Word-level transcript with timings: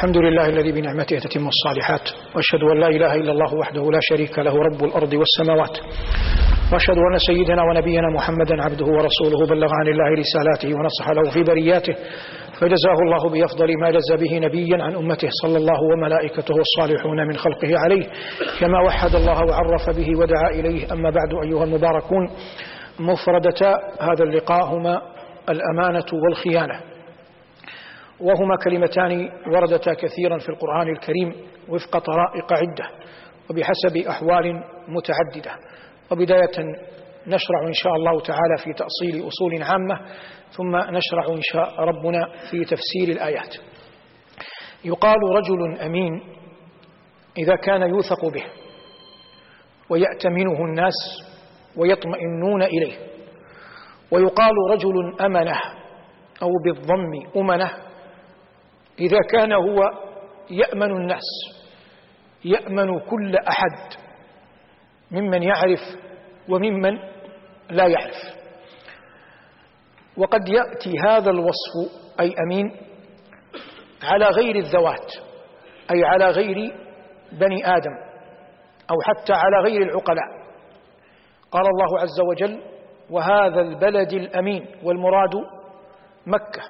الحمد 0.00 0.16
لله 0.16 0.46
الذي 0.46 0.72
بنعمته 0.72 1.18
تتم 1.18 1.48
الصالحات 1.48 2.08
وأشهد 2.34 2.62
أن 2.72 2.80
لا 2.80 2.88
إله 2.88 3.14
إلا 3.14 3.32
الله 3.32 3.54
وحده 3.54 3.90
لا 3.90 3.98
شريك 4.02 4.38
له 4.38 4.56
رب 4.56 4.84
الأرض 4.84 5.12
والسماوات. 5.12 5.78
وأشهد 6.72 6.96
أن 7.12 7.18
سيدنا 7.18 7.62
ونبينا 7.62 8.08
محمدا 8.14 8.62
عبده 8.62 8.86
ورسوله 8.86 9.46
بلغ 9.46 9.68
عن 9.72 9.88
الله 9.88 10.10
رسالاته 10.22 10.78
ونصح 10.78 11.10
له 11.10 11.30
في 11.30 11.42
برياته. 11.42 11.94
فجزاه 12.60 12.98
الله 13.06 13.30
بأفضل 13.30 13.80
ما 13.80 13.90
جزى 13.90 14.16
به 14.16 14.38
نبيا 14.38 14.82
عن 14.82 14.94
أمته 14.94 15.28
صلى 15.42 15.56
الله 15.56 15.80
وملائكته 15.92 16.54
الصالحون 16.56 17.26
من 17.28 17.36
خلقه 17.36 17.78
عليه. 17.78 18.06
كما 18.60 18.80
وحد 18.80 19.14
الله 19.14 19.44
وعرف 19.44 19.90
به 19.96 20.18
ودعا 20.18 20.50
إليه. 20.50 20.92
أما 20.92 21.10
بعد 21.10 21.44
أيها 21.44 21.64
المباركون 21.64 22.30
مفردتا 23.00 23.74
هذا 24.00 24.24
اللقاء 24.24 24.64
هما 24.64 25.02
الأمانة 25.48 26.06
والخيانة. 26.24 26.89
وهما 28.20 28.56
كلمتان 28.64 29.28
وردتا 29.46 29.94
كثيرا 29.94 30.38
في 30.38 30.48
القرآن 30.48 30.88
الكريم 30.88 31.34
وفق 31.68 31.98
طرائق 31.98 32.52
عدة 32.52 32.90
وبحسب 33.50 34.08
أحوال 34.08 34.64
متعددة. 34.88 35.56
وبداية 36.12 36.66
نشرع 37.26 37.66
إن 37.66 37.72
شاء 37.72 37.92
الله 37.94 38.20
تعالى 38.20 38.56
في 38.64 38.72
تأصيل 38.72 39.28
أصول 39.28 39.62
عامة 39.62 40.00
ثم 40.50 40.76
نشرع 40.76 41.26
إن 41.28 41.40
شاء 41.42 41.80
ربنا 41.80 42.28
في 42.50 42.64
تفسير 42.64 43.08
الآيات. 43.08 43.54
يقال 44.84 45.16
رجل 45.36 45.78
أمين 45.80 46.22
إذا 47.38 47.56
كان 47.56 47.82
يوثق 47.82 48.26
به 48.26 48.44
ويأتمنه 49.90 50.64
الناس 50.64 50.94
ويطمئنون 51.76 52.62
إليه. 52.62 52.94
ويقال 54.10 54.52
رجل 54.70 55.20
أمنة 55.20 55.60
أو 56.42 56.48
بالضم 56.64 57.12
أمنة 57.36 57.89
إذا 59.00 59.18
كان 59.30 59.52
هو 59.52 59.78
يأمن 60.50 60.90
الناس 60.90 61.28
يأمن 62.44 63.00
كل 63.00 63.36
أحد 63.36 64.00
ممن 65.10 65.42
يعرف 65.42 65.80
وممن 66.48 66.98
لا 67.70 67.86
يعرف. 67.86 68.40
وقد 70.16 70.48
يأتي 70.48 70.98
هذا 70.98 71.30
الوصف 71.30 71.92
أي 72.20 72.34
أمين 72.46 72.76
على 74.02 74.24
غير 74.24 74.56
الذوات 74.56 75.12
أي 75.94 76.04
على 76.04 76.30
غير 76.30 76.56
بني 77.32 77.66
آدم 77.66 77.92
أو 78.90 78.94
حتى 79.06 79.32
على 79.32 79.56
غير 79.64 79.82
العقلاء. 79.82 80.40
قال 81.50 81.66
الله 81.66 82.00
عز 82.00 82.20
وجل 82.30 82.62
وهذا 83.10 83.60
البلد 83.60 84.12
الأمين 84.12 84.66
والمراد 84.82 85.34
مكة. 86.26 86.62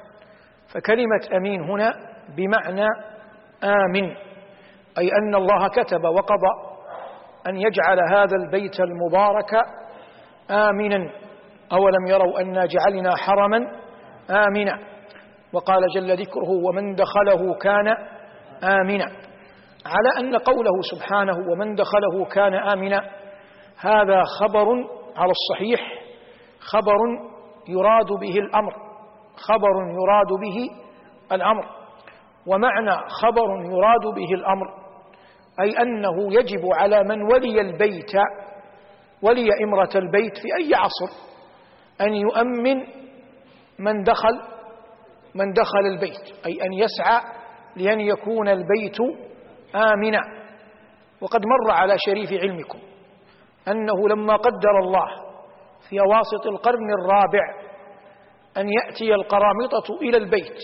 فكلمة 0.75 1.36
أمين 1.36 1.61
هنا 1.61 2.09
بمعنى 2.36 2.86
آمن 3.64 4.17
أي 4.98 5.11
أن 5.23 5.34
الله 5.34 5.69
كتب 5.69 6.05
وقضى 6.05 6.70
أن 7.47 7.56
يجعل 7.56 7.98
هذا 8.12 8.36
البيت 8.36 8.81
المبارك 8.81 9.55
آمنا. 10.51 11.11
أولم 11.73 12.06
يروا 12.08 12.41
أنا 12.41 12.67
جعلنا 12.67 13.17
حرما؟ 13.17 13.56
آمنا. 14.31 14.78
وقال 15.53 15.83
جل 15.95 16.12
ذكره 16.12 16.51
ومن 16.69 16.95
دخله 16.95 17.55
كان 17.55 17.89
آمنا. 18.64 19.05
على 19.86 20.11
أن 20.20 20.36
قوله 20.36 20.81
سبحانه 20.91 21.36
ومن 21.53 21.75
دخله 21.75 22.25
كان 22.25 22.55
آمنا 22.55 23.11
هذا 23.81 24.23
خبر 24.41 24.67
على 25.17 25.33
الصحيح 25.33 25.81
خبر 26.61 26.98
يراد 27.69 28.06
به 28.20 28.39
الأمر 28.39 28.73
خبر 29.36 29.75
يراد 30.03 30.41
به 30.41 30.70
الأمر. 31.33 31.80
ومعنى 32.46 32.96
خبر 33.08 33.48
يراد 33.64 34.14
به 34.16 34.34
الأمر 34.34 34.66
أي 35.60 35.83
أنه 35.83 36.33
يجب 36.34 36.60
على 36.74 37.05
من 37.05 37.22
ولي 37.22 37.60
البيت 37.60 38.12
ولي 39.22 39.48
إمرة 39.64 39.90
البيت 39.95 40.36
في 40.39 40.48
أي 40.64 40.74
عصر 40.74 41.17
أن 42.00 42.14
يؤمن 42.14 42.77
من 43.79 44.02
دخل 44.02 44.40
من 45.34 45.52
دخل 45.52 45.86
البيت 45.95 46.46
أي 46.46 46.62
أن 46.62 46.73
يسعى 46.73 47.20
لأن 47.77 48.00
يكون 48.00 48.48
البيت 48.48 48.96
آمنا. 49.74 50.20
وقد 51.20 51.40
مر 51.46 51.70
على 51.74 51.95
شريف 51.98 52.33
علمكم 52.33 52.79
أنه 53.68 54.08
لما 54.08 54.36
قدر 54.36 54.79
الله 54.83 55.06
في 55.89 56.00
أواسط 56.00 56.46
القرن 56.46 56.90
الرابع 57.00 57.40
أن 58.56 58.68
يأتي 58.68 59.14
القرامطة 59.14 59.95
إلى 60.02 60.17
البيت 60.17 60.58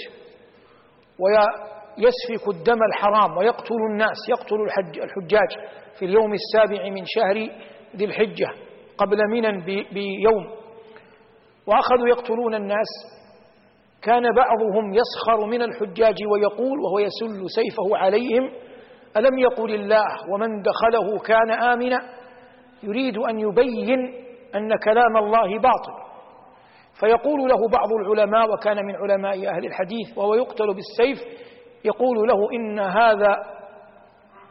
ويسفك 1.21 2.49
الدم 2.49 2.79
الحرام 2.83 3.37
ويقتل 3.37 3.75
الناس 3.91 4.17
يقتل 4.29 4.57
الحج 4.57 4.99
الحجاج 4.99 5.51
في 5.99 6.05
اليوم 6.05 6.33
السابع 6.35 6.89
من 6.89 7.03
شهر 7.07 7.49
ذي 7.97 8.05
الحجة 8.05 8.49
قبل 8.99 9.19
منى 9.31 9.65
بيوم. 9.93 10.47
وأخذوا 11.67 12.09
يقتلون 12.09 12.55
الناس. 12.55 13.17
كان 14.03 14.23
بعضهم 14.23 14.95
يسخر 14.95 15.47
من 15.47 15.63
الحجاج 15.63 16.15
ويقول 16.33 16.79
وهو 16.81 16.99
يسل 16.99 17.47
سيفه 17.51 17.97
عليهم 17.97 18.51
ألم 19.17 19.39
يقل 19.39 19.75
الله 19.75 20.07
ومن 20.33 20.63
دخله 20.63 21.19
كان 21.19 21.51
آمنا؟ 21.51 22.03
يريد 22.83 23.19
أن 23.19 23.39
يبين 23.39 23.99
أن 24.55 24.77
كلام 24.85 25.17
الله 25.17 25.59
باطل. 25.59 25.96
فيقول 27.01 27.49
له 27.49 27.69
بعض 27.69 27.93
العلماء 27.93 28.53
وكان 28.53 28.77
من 28.77 28.97
علماء 28.97 29.49
أهل 29.49 29.67
الحديث 29.67 30.19
وهو 30.19 30.35
يقتل 30.35 30.67
بالسيف 30.75 31.19
يقول 31.85 32.29
له 32.29 32.53
إن 32.53 32.79
هذا 32.79 33.37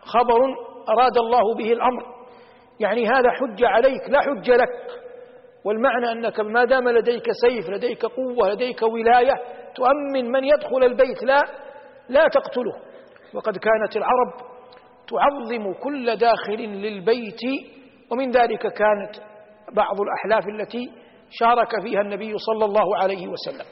خبر 0.01 0.39
أراد 0.89 1.17
الله 1.17 1.55
به 1.57 1.71
الأمر. 1.71 2.05
يعني 2.79 3.07
هذا 3.07 3.29
حجة 3.31 3.67
عليك 3.67 4.09
لا 4.09 4.19
حجة 4.21 4.55
لك. 4.55 4.69
والمعنى 5.65 6.11
أنك 6.11 6.39
ما 6.39 6.65
دام 6.65 6.89
لديك 6.89 7.25
سيف 7.45 7.69
لديك 7.69 8.05
قوة 8.05 8.49
لديك 8.49 8.81
ولاية 8.81 9.33
تؤمن 9.75 10.31
من 10.31 10.43
يدخل 10.43 10.83
البيت 10.83 11.23
لا 11.23 11.41
لا 12.09 12.27
تقتله. 12.27 12.75
وقد 13.33 13.57
كانت 13.57 13.97
العرب 13.97 14.33
تعظم 15.07 15.73
كل 15.73 16.15
داخل 16.15 16.61
للبيت 16.61 17.41
ومن 18.11 18.31
ذلك 18.31 18.61
كانت 18.61 19.15
بعض 19.73 20.01
الأحلاف 20.01 20.47
التي 20.47 20.91
شارك 21.29 21.81
فيها 21.83 22.01
النبي 22.01 22.37
صلى 22.37 22.65
الله 22.65 22.97
عليه 22.97 23.27
وسلم. 23.27 23.65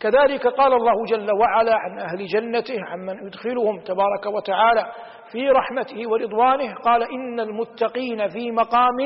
كذلك 0.00 0.46
قال 0.46 0.72
الله 0.72 1.04
جل 1.04 1.28
وعلا 1.40 1.74
عن 1.74 1.98
أهل 1.98 2.26
جنته 2.26 2.74
عمن 2.86 3.26
يدخلهم 3.26 3.80
تبارك 3.80 4.26
وتعالى 4.26 4.92
في 5.32 5.48
رحمته 5.48 6.10
ورضوانه 6.10 6.74
قال 6.74 7.02
إن 7.02 7.40
المتقين 7.40 8.28
في 8.28 8.50
مقام 8.50 8.96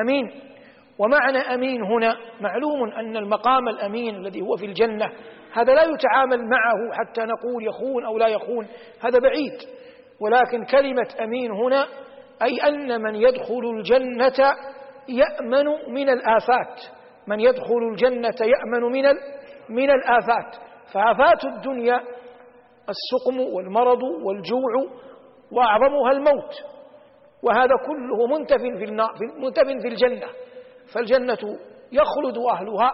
أمين. 0.00 0.30
ومعنى 0.98 1.38
أمين 1.38 1.82
هنا 1.82 2.16
معلوم 2.40 2.92
أن 2.92 3.16
المقام 3.16 3.68
الأمين 3.68 4.16
الذي 4.16 4.40
هو 4.40 4.56
في 4.56 4.66
الجنة 4.66 5.12
هذا 5.52 5.74
لا 5.74 5.82
يتعامل 5.82 6.38
معه 6.48 6.92
حتى 6.92 7.20
نقول 7.20 7.66
يخون 7.66 8.04
أو 8.04 8.18
لا 8.18 8.26
يخون 8.26 8.66
هذا 9.00 9.18
بعيد. 9.18 9.52
ولكن 10.20 10.64
كلمة 10.64 11.08
أمين 11.24 11.50
هنا 11.50 11.86
أي 12.42 12.68
أن 12.68 13.02
من 13.02 13.14
يدخل 13.14 13.60
الجنة 13.76 14.52
يأمن 15.08 15.94
من 15.94 16.08
الآفات. 16.08 16.95
من 17.26 17.40
يدخل 17.40 17.78
الجنة 17.92 18.34
يأمن 18.40 18.82
من 18.92 19.04
من 19.68 19.90
الآفات. 19.90 20.56
فآفات 20.94 21.44
الدنيا 21.44 22.00
السقم 22.88 23.40
والمرض 23.54 24.02
والجوع 24.02 24.72
وأعظمها 25.52 26.10
الموت. 26.10 26.52
وهذا 27.42 27.74
كله 27.86 28.26
منتف 28.38 28.56
في 28.56 28.86
منتف 29.38 29.82
في 29.82 29.88
الجنة. 29.88 30.26
فالجنة 30.94 31.58
يخلد 31.92 32.38
أهلها 32.52 32.92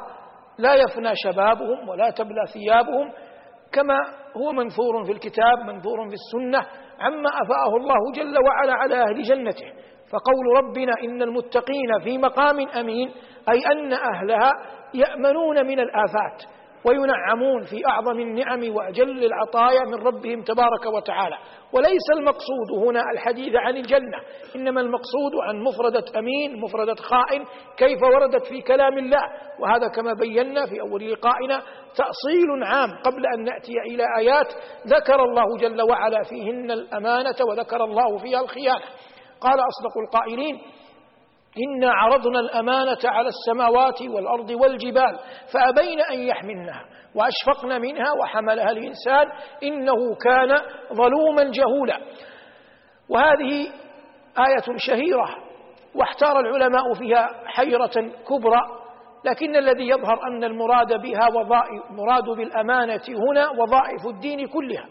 لا 0.58 0.74
يفنى 0.74 1.12
شبابهم 1.14 1.88
ولا 1.88 2.10
تبلى 2.10 2.46
ثيابهم 2.52 3.12
كما 3.72 3.98
هو 4.36 4.52
منثور 4.52 5.04
في 5.04 5.12
الكتاب 5.12 5.58
منثور 5.66 6.08
في 6.08 6.14
السنة 6.14 6.58
عما 7.00 7.28
أفاءه 7.28 7.76
الله 7.76 8.12
جل 8.14 8.36
وعلا 8.46 8.72
على 8.72 8.94
أهل 8.94 9.22
جنته. 9.22 9.66
فقول 10.12 10.64
ربنا 10.64 10.92
إن 11.04 11.22
المتقين 11.22 12.00
في 12.04 12.18
مقام 12.18 12.68
أمين 12.68 13.12
أي 13.48 13.66
أن 13.72 13.92
أهلها 13.92 14.50
يأمنون 14.94 15.66
من 15.66 15.80
الآفات 15.80 16.42
وينعمون 16.86 17.62
في 17.62 17.86
أعظم 17.88 18.20
النعم 18.20 18.74
وأجل 18.74 19.24
العطايا 19.24 19.80
من 19.86 19.94
ربهم 19.94 20.42
تبارك 20.42 20.86
وتعالى. 20.94 21.36
وليس 21.72 22.06
المقصود 22.16 22.86
هنا 22.86 23.02
الحديث 23.14 23.54
عن 23.56 23.76
الجنة 23.76 24.18
إنما 24.56 24.80
المقصود 24.80 25.32
عن 25.48 25.62
مفردة 25.62 26.18
أمين 26.18 26.60
مفردة 26.60 26.94
خائن 26.94 27.44
كيف 27.76 28.02
وردت 28.02 28.46
في 28.46 28.60
كلام 28.60 28.98
الله. 28.98 29.22
وهذا 29.60 29.88
كما 29.88 30.12
بينا 30.12 30.66
في 30.66 30.80
أول 30.80 31.12
لقائنا 31.12 31.62
تأصيل 31.96 32.64
عام 32.64 32.90
قبل 33.04 33.26
أن 33.26 33.44
نأتي 33.44 33.72
إلى 33.86 34.04
آيات 34.18 34.52
ذكر 34.86 35.24
الله 35.24 35.56
جل 35.60 35.82
وعلا 35.90 36.22
فيهن 36.22 36.70
الأمانة 36.70 37.36
وذكر 37.48 37.84
الله 37.84 38.18
فيها 38.18 38.40
الخيانة. 38.40 38.84
قال 39.42 39.58
أصدق 39.60 39.98
القائلين 40.06 40.60
إنا 41.68 41.92
عرضنا 41.92 42.40
الأمانة 42.40 42.98
على 43.04 43.28
السماوات 43.28 44.02
والأرض 44.02 44.50
والجبال 44.50 45.18
فأبين 45.52 46.00
أن 46.00 46.18
يحملنها 46.18 46.84
وأشفقن 47.14 47.80
منها 47.80 48.12
وحملها 48.22 48.70
الإنسان 48.70 49.26
إنه 49.62 50.14
كان 50.14 50.56
ظلوما 50.92 51.42
جهولا. 51.44 51.98
وهذه 53.08 53.66
آية 54.38 54.76
شهيرة 54.76 55.28
واحتار 55.94 56.40
العلماء 56.40 56.94
فيها 56.94 57.28
حيرة 57.46 58.10
كبرى 58.28 58.60
لكن 59.24 59.56
الذي 59.56 59.88
يظهر 59.88 60.26
أن 60.26 60.44
المراد 60.44 61.02
بها 61.02 61.28
وظائف 61.28 61.82
مراد 61.90 62.24
بالأمانة 62.36 63.02
هنا 63.08 63.50
وظائف 63.50 64.06
الدين 64.06 64.46
كلها. 64.46 64.86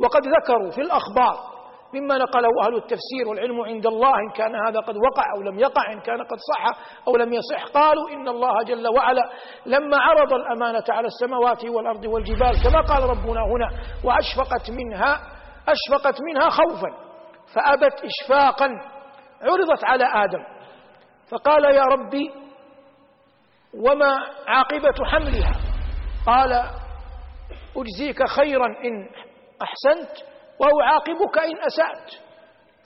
وقد 0.00 0.22
ذكروا 0.26 0.70
في 0.70 0.80
الأخبار 0.80 1.51
مما 1.94 2.18
نقله 2.18 2.48
أهل 2.64 2.74
التفسير 2.76 3.28
والعلم 3.28 3.60
عند 3.60 3.86
الله 3.86 4.10
إن 4.10 4.30
كان 4.36 4.54
هذا 4.66 4.80
قد 4.80 4.96
وقع 4.96 5.24
أو 5.36 5.42
لم 5.42 5.58
يقع 5.58 5.92
إن 5.92 6.00
كان 6.00 6.22
قد 6.22 6.36
صح 6.52 6.66
أو 7.08 7.16
لم 7.16 7.32
يصح. 7.32 7.64
قالوا 7.74 8.10
إن 8.10 8.28
الله 8.28 8.62
جل 8.62 8.88
وعلا 8.96 9.30
لما 9.66 9.96
عرض 9.96 10.32
الأمانة 10.32 10.84
على 10.88 11.06
السماوات 11.06 11.64
والأرض 11.64 12.04
والجبال 12.04 12.62
كما 12.64 12.80
قال 12.80 13.02
ربنا 13.02 13.40
هنا 13.40 13.68
وأشفقت 14.04 14.70
منها 14.70 15.20
أشفقت 15.68 16.18
منها 16.22 16.50
خوفا 16.50 16.88
فأبت 17.54 18.04
إشفاقا 18.04 18.68
عرضت 19.42 19.84
على 19.84 20.04
آدم. 20.04 20.44
فقال 21.30 21.64
يا 21.64 21.82
ربي 21.82 22.30
وما 23.86 24.16
عاقبة 24.46 24.94
حملها؟ 25.04 25.52
قال 26.26 26.52
أجزيك 27.76 28.26
خيرا 28.28 28.66
إن 28.66 29.08
أحسنت 29.62 30.31
وأعاقبك 30.68 31.38
إن 31.38 31.56
أسأت. 31.58 32.22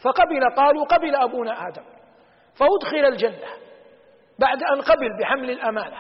فقبل 0.05 0.55
قالوا 0.57 0.85
قبل 0.85 1.17
أبونا 1.17 1.53
آدم. 1.69 1.85
فأدخل 2.59 3.07
الجنة. 3.07 3.49
بعد 4.39 4.63
أن 4.63 4.81
قبل 4.81 5.09
بحمل 5.21 5.51
الأمانة. 5.51 5.97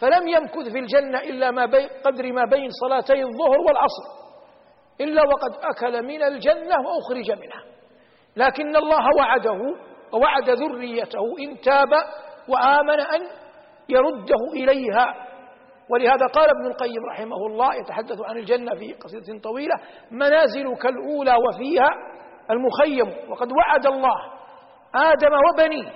فلم 0.00 0.28
يمكث 0.28 0.72
في 0.72 0.78
الجنة 0.78 1.18
إلا 1.18 1.50
ما 1.50 1.66
بين 1.66 1.88
قدر 2.04 2.32
ما 2.32 2.44
بين 2.50 2.68
صلاتي 2.70 3.22
الظهر 3.22 3.60
والعصر. 3.60 4.26
إلا 5.00 5.22
وقد 5.22 5.64
أكل 5.64 6.02
من 6.02 6.22
الجنة 6.22 6.74
وأخرج 6.80 7.30
منها. 7.30 7.62
لكن 8.36 8.76
الله 8.76 9.06
وعده 9.18 9.58
ووعد 10.12 10.50
ذريته 10.50 11.20
إن 11.40 11.60
تاب 11.60 11.92
وآمن 12.48 13.00
أن 13.00 13.20
يرده 13.88 14.52
إليها. 14.52 15.26
ولهذا 15.90 16.26
قال 16.26 16.50
ابن 16.50 16.66
القيم 16.66 17.04
رحمه 17.12 17.46
الله 17.46 17.74
يتحدث 17.74 18.18
عن 18.24 18.36
الجنة 18.38 18.74
في 18.74 18.92
قصيدة 18.92 19.40
طويلة 19.42 19.74
منازل 20.10 20.76
كالأولى 20.82 21.36
وفيها 21.48 21.88
المخيم 22.50 23.30
وقد 23.30 23.48
وعد 23.52 23.86
الله 23.86 24.16
آدم 24.94 25.32
وبنيه 25.48 25.92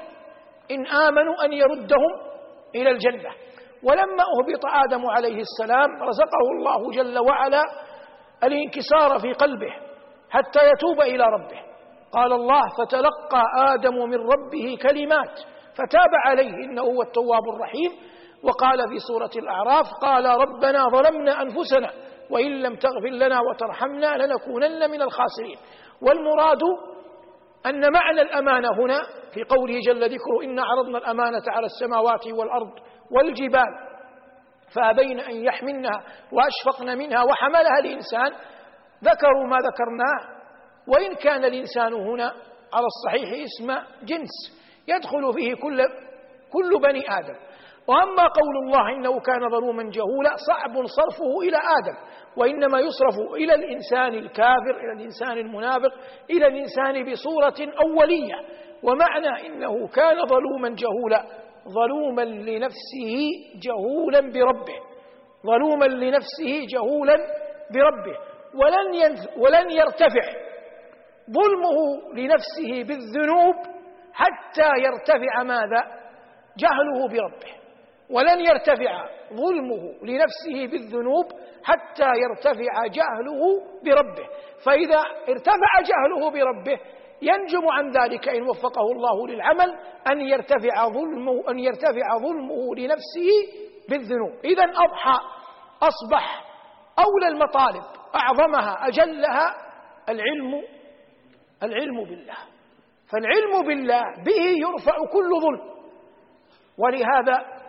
إن 0.71 0.87
آمنوا 0.87 1.45
أن 1.45 1.53
يردهم 1.53 2.13
إلى 2.75 2.91
الجنة. 2.91 3.31
ولما 3.83 4.23
أهبط 4.23 4.65
آدم 4.85 5.07
عليه 5.07 5.41
السلام 5.41 6.03
رزقه 6.03 6.43
الله 6.57 6.91
جل 6.91 7.19
وعلا 7.19 7.63
الانكسار 8.45 9.19
في 9.19 9.33
قلبه 9.33 9.73
حتى 10.31 10.61
يتوب 10.69 11.01
إلى 11.01 11.25
ربه. 11.25 11.61
قال 12.13 12.33
الله 12.33 12.61
فتلقى 12.79 13.43
آدم 13.75 13.95
من 13.95 14.17
ربه 14.17 14.79
كلمات 14.83 15.39
فتاب 15.75 16.11
عليه 16.27 16.55
إنه 16.55 16.83
هو 16.83 17.03
التواب 17.03 17.49
الرحيم. 17.55 17.91
وقال 18.43 18.79
في 18.89 18.99
سورة 19.09 19.31
الأعراف 19.37 19.87
قال 20.03 20.25
ربنا 20.27 20.89
ظلمنا 20.89 21.43
أنفسنا 21.43 21.91
وإن 22.31 22.63
لم 22.63 22.77
تغفر 22.77 23.09
لنا 23.09 23.41
وترحمنا 23.41 24.17
لنكونن 24.17 24.91
من 24.91 25.03
الخاسرين. 25.03 25.57
والمراد 26.03 26.63
أن 27.67 27.93
معنى 27.93 28.23
الأمانة 28.23 28.69
هنا 28.79 29.03
في 29.35 29.45
قوله 29.45 29.79
جل 29.87 30.05
ذكره 30.05 30.43
إن 30.45 30.59
عرضنا 30.59 30.99
الأمانة 30.99 31.43
على 31.49 31.67
السماوات 31.67 32.27
والأرض 32.27 32.71
والجبال 33.11 33.91
فأبين 34.75 35.21
أن 35.21 35.37
يحملنها 35.37 36.05
وأشفقن 36.33 36.99
منها 36.99 37.23
وحملها 37.25 37.79
الإنسان. 37.79 38.33
ذكروا 39.05 39.47
ما 39.47 39.57
ذكرناه 39.57 40.41
وإن 40.89 41.15
كان 41.15 41.45
الإنسان 41.45 41.93
هنا 41.95 42.35
على 42.75 42.87
الصحيح 42.87 43.45
اسم 43.45 43.73
جنس 44.07 44.61
يدخل 44.89 45.33
فيه 45.35 45.55
كل 45.55 45.83
كل 46.53 46.81
بني 46.83 47.05
آدم. 47.19 47.35
وأما 47.89 48.23
قول 48.23 48.57
الله 48.67 48.97
إنه 48.97 49.21
كان 49.21 49.51
ظلوما 49.51 49.83
جهولا 49.83 50.31
صعب 50.49 50.73
صرفه 50.87 51.41
إلى 51.43 51.57
آدم 51.57 51.97
وإنما 52.37 52.81
يصرف 52.81 53.35
إلى 53.35 53.55
الإنسان 53.55 54.15
الكافر 54.15 54.81
إلى 54.81 54.93
الإنسان 54.93 55.39
المنافق 55.39 55.93
إلى 56.31 56.47
الإنسان 56.47 57.13
بصورة 57.13 57.73
أولية. 57.83 58.35
ومعنى 58.83 59.47
إنه 59.47 59.89
كان 59.89 60.27
ظلوما 60.27 60.69
جهولا 60.69 61.25
ظلوما 61.69 62.23
لنفسه 62.23 63.29
جهولا 63.63 64.21
بربه 64.21 64.79
ظلوما 65.47 65.85
لنفسه 65.85 66.67
جهولا 66.73 67.17
بربه. 67.75 68.19
ولن 68.55 69.17
ولن 69.37 69.71
يرتفع 69.71 70.27
ظلمه 71.31 71.79
لنفسه 72.15 72.71
بالذنوب 72.89 73.55
حتى 74.13 74.69
يرتفع 74.79 75.43
ماذا؟ 75.43 75.83
جهله 76.59 77.09
بربه. 77.09 77.60
ولن 78.11 78.41
يرتفع 78.41 79.09
ظلمه 79.33 79.95
لنفسه 80.03 80.67
بالذنوب 80.71 81.27
حتى 81.65 82.11
يرتفع 82.23 82.87
جهله 82.87 83.41
بربه. 83.85 84.29
فإذا 84.65 85.01
ارتفع 85.29 85.81
جهله 85.81 86.31
بربه 86.31 86.81
ينجم 87.23 87.69
عن 87.69 87.91
ذلك 87.91 88.29
إن 88.29 88.43
وفقه 88.43 88.93
الله 88.93 89.29
للعمل 89.29 89.79
أن 90.13 90.21
يرتفع 90.21 90.89
ظلمه 90.89 91.51
أن 91.51 91.59
يرتفع 91.59 92.19
ظلمه 92.19 92.75
لنفسه 92.77 93.31
بالذنوب. 93.89 94.45
إذا 94.45 94.65
أضحى 94.65 95.19
أصبح 95.83 96.45
أولى 96.99 97.29
المطالب 97.29 97.85
أعظمها 98.15 98.89
أجلها 98.89 99.55
العلم 100.09 100.63
العلم 101.63 102.05
بالله. 102.05 102.37
فالعلم 103.13 103.67
بالله 103.67 104.03
به 104.25 104.43
يرفع 104.69 104.97
كل 105.13 105.31
ظلم. 105.43 105.71
ولهذا 106.79 107.60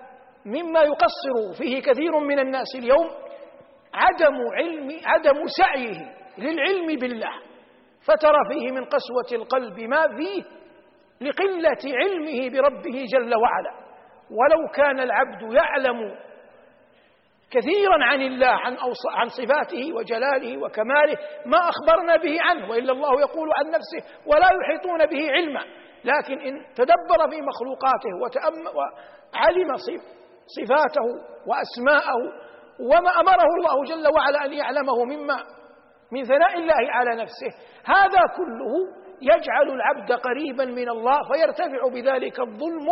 مما 0.45 0.81
يقصر 0.81 1.53
فيه 1.57 1.81
كثير 1.81 2.19
من 2.19 2.39
الناس 2.39 2.67
اليوم 2.75 3.09
عدم 3.93 4.35
علم 4.57 4.99
عدم 5.05 5.43
سعيه 5.57 6.15
للعلم 6.37 6.99
بالله. 6.99 7.31
فترى 8.05 8.37
فيه 8.51 8.71
من 8.71 8.85
قسوة 8.85 9.41
القلب 9.41 9.79
ما 9.79 10.07
فيه 10.17 10.43
لقلة 11.21 11.97
علمه 11.97 12.49
بربه 12.49 13.05
جل 13.13 13.35
وعلا. 13.35 13.81
ولو 14.31 14.67
كان 14.75 14.99
العبد 14.99 15.53
يعلم 15.53 16.15
كثيرا 17.51 18.05
عن 18.05 18.21
الله 18.21 18.47
عن 18.47 18.77
عن 19.11 19.27
صفاته 19.27 19.93
وجلاله 19.95 20.57
وكماله 20.57 21.17
ما 21.45 21.57
أخبرنا 21.57 22.15
به 22.17 22.37
عنه 22.41 22.69
وإلا 22.69 22.91
الله 22.91 23.21
يقول 23.21 23.49
عن 23.57 23.65
نفسه 23.65 24.21
ولا 24.25 24.47
يحيطون 24.61 25.05
به 25.05 25.31
علما. 25.31 25.65
لكن 26.03 26.39
إن 26.39 26.73
تدبر 26.75 27.29
في 27.29 27.41
مخلوقاته 27.41 28.09
وتأم 28.23 28.75
وعلم 28.75 29.75
صفاته 30.57 31.07
وأسماءه 31.47 32.21
وما 32.79 33.19
أمره 33.19 33.49
الله 33.59 33.83
جل 33.85 34.07
وعلا 34.15 34.45
أن 34.45 34.53
يعلمه 34.53 35.05
مما 35.05 35.37
من 36.11 36.23
ثناء 36.23 36.57
الله 36.57 36.91
على 36.91 37.21
نفسه. 37.21 37.51
هذا 37.85 38.19
كله 38.37 38.73
يجعل 39.21 39.69
العبد 39.69 40.11
قريبا 40.11 40.65
من 40.65 40.89
الله 40.89 41.19
فيرتفع 41.33 41.87
بذلك 41.93 42.39
الظلم 42.39 42.87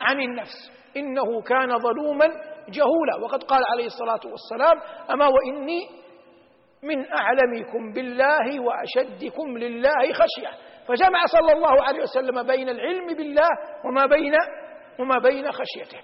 عن 0.00 0.20
النفس. 0.20 0.72
إنه 0.96 1.42
كان 1.42 1.78
ظلوما 1.78 2.26
جهولا. 2.68 3.16
وقد 3.24 3.42
قال 3.42 3.62
عليه 3.72 3.86
الصلاة 3.86 4.20
والسلام 4.32 4.80
أما 5.10 5.26
وإني 5.26 5.80
من 6.82 7.12
أعلمكم 7.12 7.92
بالله 7.92 8.60
وأشدكم 8.60 9.58
لله 9.58 10.12
خشية. 10.12 10.50
فجمع 10.88 11.24
صلى 11.26 11.52
الله 11.52 11.82
عليه 11.82 12.02
وسلم 12.02 12.42
بين 12.42 12.68
العلم 12.68 13.06
بالله 13.06 13.48
وما 13.84 14.06
بين 14.06 14.34
وما 15.00 15.18
بين 15.18 15.52
خشيته. 15.52 15.98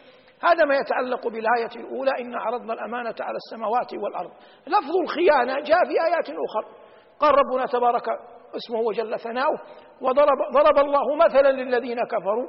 هذا 0.45 0.65
ما 0.65 0.75
يتعلق 0.75 1.29
بالآية 1.29 1.85
الأولى 1.85 2.11
إن 2.21 2.35
عرضنا 2.35 2.73
الأمانة 2.73 3.15
على 3.21 3.37
السماوات 3.37 3.95
والأرض. 3.95 4.31
لفظ 4.67 4.97
الخيانة 5.03 5.55
جاء 5.55 5.79
في 5.85 6.05
آيات 6.05 6.29
أخرى 6.31 6.75
قال 7.19 7.35
ربنا 7.39 7.67
تبارك 7.67 8.09
اسمه 8.57 8.81
وجل 8.81 9.19
ثناؤه 9.19 9.61
وضرب 10.01 10.39
ضرب 10.53 10.79
الله 10.79 11.17
مثلا 11.17 11.49
للذين 11.49 11.99
كفروا 12.05 12.49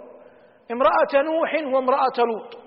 امرأة 0.72 1.24
نوح 1.24 1.74
وامرأة 1.76 2.18
لوط. 2.18 2.58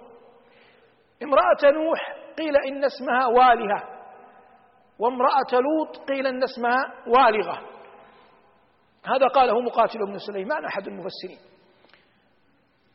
امرأة 1.22 1.72
نوح 1.72 1.98
قيل 2.38 2.56
إن 2.56 2.84
اسمها 2.84 3.26
والهة 3.26 3.82
وامرأة 4.98 5.52
لوط 5.52 6.08
قيل 6.08 6.26
إن 6.26 6.42
اسمها 6.42 6.94
والغة. 7.06 7.58
هذا 9.04 9.26
قاله 9.26 9.60
مقاتل 9.60 9.98
بن 9.98 10.18
سليمان 10.18 10.64
أحد 10.64 10.86
المفسرين. 10.86 11.38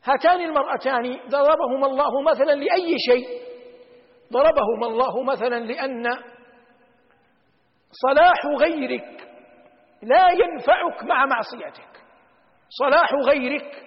هاتان 0.04 0.40
المرأتان 0.40 1.18
ضربهما 1.28 1.86
الله 1.86 2.22
مثلا 2.22 2.52
لأي 2.52 2.94
شيء. 3.08 3.28
ضربهما 4.32 4.86
الله 4.86 5.22
مثلا 5.22 5.58
لأن 5.60 6.02
صلاح 7.90 8.46
غيرك 8.60 9.28
لا 10.02 10.28
ينفعك 10.30 11.04
مع 11.04 11.26
معصيتك. 11.26 11.94
صلاح 12.68 13.14
غيرك 13.14 13.84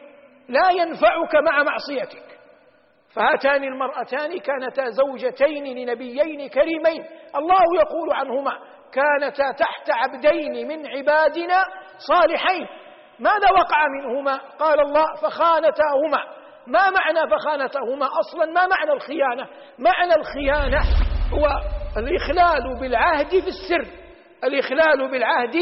لا 0.50 0.72
ينفعك 0.72 1.36
مع 1.36 1.64
معصيتك. 1.64 2.38
فهاتان 3.16 3.64
المرأتان 3.64 4.40
كانتا 4.40 4.90
زوجتين 4.90 5.64
لنبيين 5.64 6.50
كريمين. 6.50 7.06
الله 7.36 7.66
يقول 7.82 8.14
عنهما 8.14 8.52
كانتا 8.94 9.52
تحت 9.52 9.90
عبدين 9.92 10.68
من 10.68 10.88
عبادنا 10.88 11.64
صالحين. 11.98 12.68
ماذا 13.20 13.52
وقع 13.52 13.88
منهما؟ 13.88 14.38
قال 14.60 14.80
الله 14.80 15.16
فخانتاهما. 15.16 16.38
ما 16.68 16.90
معنى 16.90 17.30
فخانتاهما؟ 17.32 18.06
أصلا 18.20 18.46
ما 18.46 18.68
معنى 18.68 18.92
الخيانة؟ 18.92 19.48
معنى 19.80 20.16
الخيانة 20.16 20.80
هو 21.34 21.48
الإخلال 21.98 22.80
بالعهد 22.80 23.30
في 23.30 23.48
السر. 23.48 23.88
الإخلال 24.44 25.12
بالعهد 25.12 25.54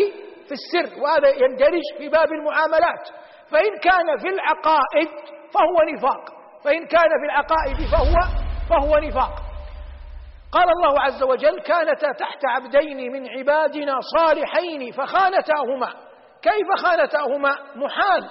في 0.48 0.52
السر 0.52 1.02
وهذا 1.02 1.30
يندرج 1.30 1.82
في 1.98 2.10
باب 2.10 2.28
المعاملات. 2.32 3.10
فإن 3.52 3.80
كان 3.84 4.18
في 4.18 4.28
العقائد 4.28 5.10
فهو 5.54 5.94
نفاق. 5.94 6.36
فإن 6.64 6.88
كان 6.88 7.10
في 7.10 7.26
العقائد 7.26 7.78
فهو 7.92 8.46
فهو 8.70 8.98
نفاق. 8.98 9.42
قال 10.52 10.70
الله 10.70 11.02
عز 11.02 11.24
وجل 11.24 11.62
كانتا 11.62 12.12
تحت 12.12 12.46
عبدين 12.46 13.12
من 13.14 13.30
عبادنا 13.30 14.00
صالحين 14.18 14.92
فخانتاهما. 14.92 15.94
كيف 16.46 16.86
خانتاهما 16.86 17.58
محال؟ 17.76 18.30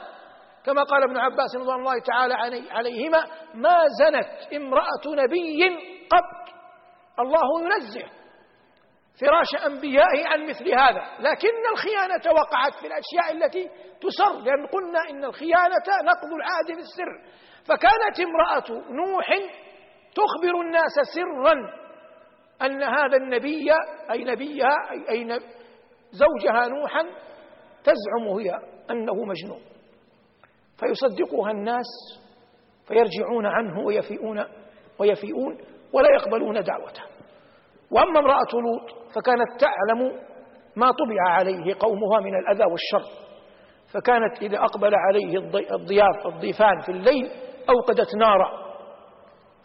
كما 0.64 0.82
قال 0.82 1.02
ابن 1.02 1.16
عباس 1.16 1.56
رضوان 1.56 1.78
الله 1.78 2.00
تعالى 2.00 2.34
عليهما 2.70 3.24
ما 3.54 3.76
زنت 4.00 4.52
امرأة 4.54 5.24
نبي 5.24 5.76
قط. 6.10 6.54
الله 7.18 7.62
ينزه 7.62 8.08
فراش 9.20 9.64
أنبيائه 9.66 10.26
عن 10.26 10.46
مثل 10.46 10.68
هذا. 10.74 11.02
لكن 11.20 11.48
الخيانة 11.72 12.32
وقعت 12.40 12.74
في 12.74 12.86
الأشياء 12.86 13.32
التي 13.32 13.70
تسر 14.00 14.32
لأن 14.32 14.66
قلنا 14.66 15.00
إن 15.10 15.24
الخيانة 15.24 15.86
نقض 16.04 16.32
العهد 16.32 16.66
في 16.66 16.80
السر. 16.80 17.34
فكانت 17.68 18.20
امرأة 18.20 18.82
نوح 18.90 19.26
تخبر 20.14 20.60
الناس 20.60 20.92
سرا 21.14 21.54
أن 22.62 22.82
هذا 22.82 23.16
النبي 23.16 23.72
أي 24.10 24.24
نبيها 24.24 24.76
أي, 24.90 25.10
أي 25.10 25.40
زوجها 26.10 26.68
نوحا 26.68 27.06
تزعم 27.84 28.38
هي 28.38 28.50
أنه 28.90 29.14
مجنون. 29.14 29.60
فيصدقها 30.80 31.50
الناس 31.50 31.86
فيرجعون 32.88 33.46
عنه 33.46 33.80
ويفيئون 33.86 34.44
ويفيئون 34.98 35.58
ولا 35.92 36.08
يقبلون 36.14 36.62
دعوته. 36.62 37.02
وأما 37.90 38.18
امرأة 38.18 38.52
لوط 38.52 38.90
فكانت 39.14 39.60
تعلم 39.60 40.20
ما 40.76 40.86
طبع 40.86 41.30
عليه 41.30 41.74
قومها 41.80 42.20
من 42.20 42.34
الأذى 42.34 42.64
والشر. 42.64 43.10
فكانت 43.94 44.42
إذا 44.42 44.58
أقبل 44.58 44.94
عليه 44.94 45.38
الضياف 45.74 46.26
الضيفان 46.26 46.80
في 46.80 46.88
الليل 46.88 47.30
أوقدت 47.68 48.16
نارا. 48.16 48.64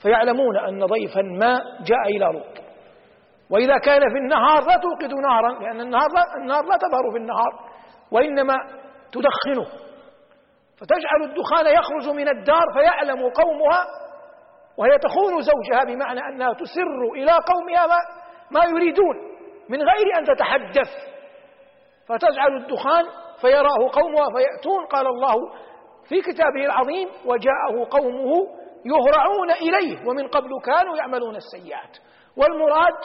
فيعلمون 0.02 0.58
أن 0.58 0.86
ضيفا 0.86 1.22
ما 1.22 1.60
جاء 1.86 2.08
إلى 2.16 2.26
لوط. 2.40 2.60
وإذا 3.50 3.78
كان 3.78 4.00
في 4.00 4.18
النهار 4.24 4.62
لا 4.68 4.78
توقد 4.78 5.14
نارا 5.14 5.60
لأن 5.60 5.82
النهار 5.82 6.08
لا, 6.16 6.42
النار 6.42 6.64
لا 6.64 6.78
تظهر 6.78 7.12
في 7.12 7.18
النهار. 7.18 7.69
وإنما 8.12 8.56
تدخنه. 9.12 9.80
فتجعل 10.78 11.24
الدخان 11.24 11.66
يخرج 11.66 12.16
من 12.16 12.28
الدار 12.30 12.64
فيعلم 12.74 13.30
قومها 13.30 13.86
وهي 14.78 14.98
تخون 14.98 15.42
زوجها 15.42 15.84
بمعنى 15.84 16.20
أنها 16.20 16.54
تسر 16.54 17.12
إلى 17.16 17.32
قومها 17.32 17.88
ما, 17.88 17.98
ما 18.52 18.66
يريدون 18.66 19.16
من 19.70 19.78
غير 19.78 20.18
أن 20.18 20.24
تتحدث. 20.24 20.90
فتجعل 22.08 22.58
الدخان 22.58 23.06
فيراه 23.42 23.92
قومها 23.92 24.28
فيأتون. 24.36 24.86
قال 24.86 25.08
الله 25.08 25.36
في 26.10 26.22
كتابه 26.22 26.66
العظيم 26.66 27.10
وجاءه 27.26 27.88
قومه 27.90 28.48
يهرعون 28.86 29.52
إليه 29.52 30.08
ومن 30.08 30.28
قبل 30.28 30.50
كانوا 30.66 30.98
يعملون 30.98 31.36
السيئات. 31.36 31.98
والمراد 32.38 32.96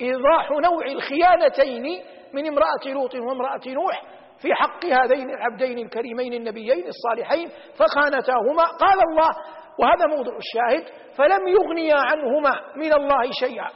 إيضاح 0.00 0.50
نوع 0.50 0.84
الخيانتين 0.86 2.04
من 2.32 2.46
امرأة 2.46 2.92
لوط 2.94 3.14
وامرأة 3.14 3.60
نوح 3.66 4.02
في 4.42 4.54
حق 4.54 4.84
هذين 4.84 5.30
العبدين 5.30 5.78
الكريمين 5.78 6.32
النبيين 6.32 6.86
الصالحين 6.86 7.48
فخانتاهما. 7.48 8.64
قال 8.64 8.98
الله 9.08 9.28
وهذا 9.78 10.06
موضع 10.06 10.32
الشاهد 10.36 10.84
فلم 11.16 11.48
يغنيا 11.48 11.96
عنهما 11.96 12.50
من 12.76 12.92
الله 12.92 13.30
شيئا. 13.40 13.68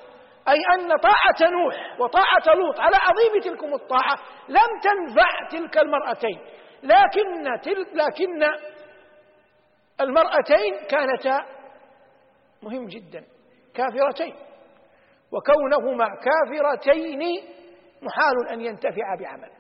أي 0.48 0.58
أن 0.74 0.88
طاعة 0.96 1.50
نوح 1.50 2.00
وطاعة 2.00 2.54
لوط 2.56 2.80
على 2.80 2.96
عظيم 2.96 3.42
تلكم 3.42 3.74
الطاعة 3.74 4.18
لم 4.48 4.80
تنفع 4.82 5.48
تلك 5.50 5.78
المرأتين. 5.78 6.40
لكن 6.82 7.60
تلك 7.62 7.88
لكن 7.94 8.42
المرأتين 10.00 10.74
كانتا 10.90 11.44
مهم 12.62 12.86
جدا 12.86 13.24
كافرتين. 13.74 14.34
وكونهما 15.32 16.04
كافرتين 16.04 17.20
محال 18.02 18.48
أن 18.52 18.60
ينتفع 18.60 19.14
بعمل. 19.20 19.59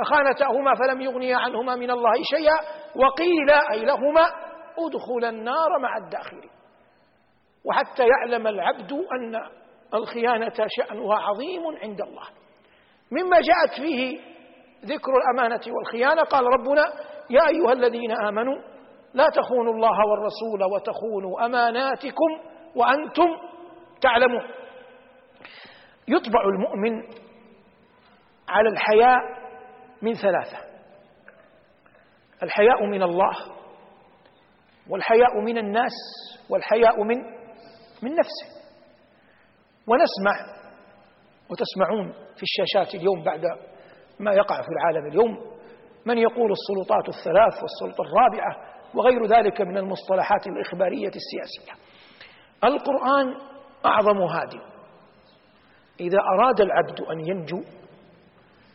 فخانتاهما 0.00 0.74
فلم 0.74 1.00
يغنيا 1.00 1.36
عنهما 1.36 1.76
من 1.76 1.90
الله 1.90 2.12
شيئا 2.22 2.58
وقيل 2.96 3.50
أي 3.72 3.84
لهما 3.84 4.22
ادخلا 4.78 5.28
النار 5.28 5.78
مع 5.82 5.96
الداخلين. 5.96 6.50
وحتى 7.64 8.06
يعلم 8.06 8.46
العبد 8.46 8.92
أن 8.92 9.40
الخيانة 9.94 10.66
شأنها 10.68 11.16
عظيم 11.16 11.62
عند 11.82 12.00
الله. 12.00 12.26
مما 13.12 13.40
جاءت 13.40 13.80
فيه 13.82 14.20
ذكر 14.84 15.12
الأمانة 15.16 15.60
والخيانة 15.66 16.22
قال 16.22 16.44
ربنا 16.44 16.82
يا 17.30 17.48
أيها 17.48 17.72
الذين 17.72 18.12
آمنوا 18.12 18.56
لا 19.14 19.26
تخونوا 19.34 19.72
الله 19.72 19.98
والرسول 20.10 20.74
وتخونوا 20.74 21.46
أماناتكم 21.46 22.30
وأنتم 22.76 23.26
تعلمون. 24.00 24.50
يطبع 26.08 26.40
المؤمن 26.44 27.02
على 28.48 28.68
الحياء 28.68 29.39
من 30.02 30.14
ثلاثة. 30.14 30.58
الحياء 32.42 32.86
من 32.86 33.02
الله 33.02 33.32
والحياء 34.88 35.40
من 35.40 35.58
الناس 35.58 35.92
والحياء 36.50 37.02
من 37.02 37.16
من 38.02 38.10
نفسه. 38.10 38.60
ونسمع 39.86 40.60
وتسمعون 41.50 42.12
في 42.12 42.42
الشاشات 42.42 42.94
اليوم 42.94 43.24
بعد 43.24 43.44
ما 44.20 44.32
يقع 44.32 44.62
في 44.62 44.68
العالم 44.68 45.06
اليوم 45.06 45.50
من 46.06 46.18
يقول 46.18 46.52
السلطات 46.52 47.08
الثلاث 47.08 47.62
والسلطة 47.62 48.02
الرابعة 48.02 48.56
وغير 48.94 49.26
ذلك 49.26 49.60
من 49.60 49.76
المصطلحات 49.76 50.46
الإخبارية 50.46 51.08
السياسية. 51.08 51.82
القرآن 52.64 53.34
أعظم 53.86 54.22
هادي. 54.22 54.60
إذا 56.00 56.18
أراد 56.18 56.60
العبد 56.60 57.00
أن 57.00 57.20
ينجو 57.28 57.62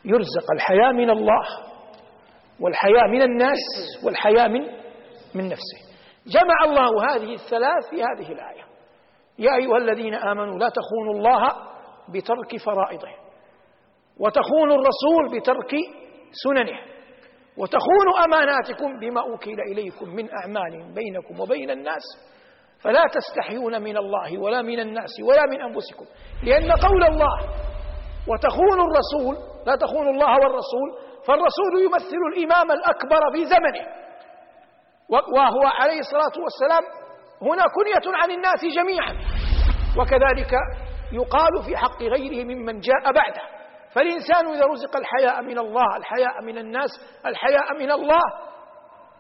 يرزق 0.06 0.52
الحياة 0.54 0.92
من 0.92 1.10
الله 1.10 1.42
والحياة 2.60 3.08
من 3.12 3.22
الناس 3.22 3.60
والحياة 4.04 4.48
من 4.48 4.62
من 5.36 5.48
نفسه. 5.50 5.80
جمع 6.28 6.64
الله 6.66 7.16
هذه 7.16 7.34
الثلاث 7.34 7.90
في 7.90 7.96
هذه 7.96 8.32
الآية. 8.32 8.66
يا 9.40 9.56
أيها 9.56 9.78
الذين 9.78 10.14
آمنوا 10.14 10.60
لا 10.60 10.70
تخونوا 10.70 11.14
الله 11.14 11.48
بترك 12.14 12.58
فرائضه 12.66 13.08
وتخونوا 14.20 14.76
الرسول 14.76 15.40
بترك 15.40 15.72
سننه 16.32 16.80
وتخونوا 17.58 18.26
أماناتكم 18.26 19.00
بما 19.00 19.22
أوكل 19.22 19.56
إليكم 19.72 20.10
من 20.10 20.30
أعمال 20.44 20.94
بينكم 20.94 21.40
وبين 21.40 21.70
الناس 21.70 22.04
فلا 22.82 23.04
تستحيون 23.14 23.82
من 23.82 23.98
الله 23.98 24.40
ولا 24.40 24.62
من 24.62 24.80
الناس 24.80 25.10
ولا 25.30 25.42
من 25.52 25.62
أنفسكم. 25.62 26.06
لأن 26.44 26.72
قول 26.72 27.04
الله 27.04 27.40
وتخونوا 28.28 28.86
الرسول 28.88 29.55
لا 29.66 29.76
تخونوا 29.76 30.12
الله 30.12 30.34
والرسول 30.34 30.90
فالرسول 31.28 31.84
يمثل 31.86 32.18
الإمام 32.34 32.72
الأكبر 32.72 33.32
في 33.34 33.46
زمنه. 33.46 33.88
وهو 35.10 35.68
عليه 35.80 36.00
الصلاة 36.00 36.44
والسلام 36.44 36.84
هنا 37.42 37.64
كنية 37.76 38.16
عن 38.18 38.32
الناس 38.32 38.66
جميعا. 38.76 39.14
وكذلك 40.00 40.54
يقال 41.12 41.64
في 41.66 41.78
حق 41.78 42.04
غيره 42.04 42.44
ممن 42.44 42.80
جاء 42.80 43.12
بعده. 43.14 43.42
فالإنسان 43.94 44.48
إذا 44.48 44.66
رزق 44.66 44.98
الحياء 44.98 45.42
من 45.42 45.60
الله 45.60 45.98
الحياء 45.98 46.42
من 46.42 46.58
الناس 46.58 46.90
الحياء 47.26 47.74
من 47.80 47.92
الله 47.92 48.22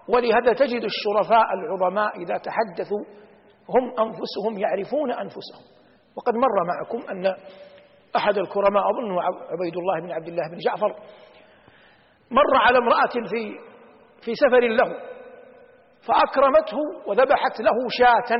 ولهذا 0.09 0.53
تجد 0.53 0.83
الشرفاء 0.83 1.45
العظماء 1.53 2.17
إذا 2.23 2.37
تحدثوا 2.37 3.03
هم 3.69 4.07
أنفسهم 4.07 4.59
يعرفون 4.59 5.11
أنفسهم. 5.11 5.63
وقد 6.17 6.33
مر 6.33 6.67
معكم 6.67 7.09
أن 7.11 7.35
أحد 8.15 8.37
الكرماء 8.37 8.83
أظنه 8.91 9.21
عبيد 9.23 9.77
الله 9.77 9.99
بن 10.01 10.11
عبد 10.11 10.27
الله 10.27 10.43
بن 10.51 10.57
جعفر 10.57 10.95
مر 12.31 12.57
على 12.57 12.77
امرأة 12.77 13.29
في 13.29 13.59
في 14.25 14.35
سفر 14.35 14.59
له 14.59 14.99
فأكرمته 16.07 16.77
وذبحت 17.07 17.59
له 17.59 17.87
شاة 17.89 18.37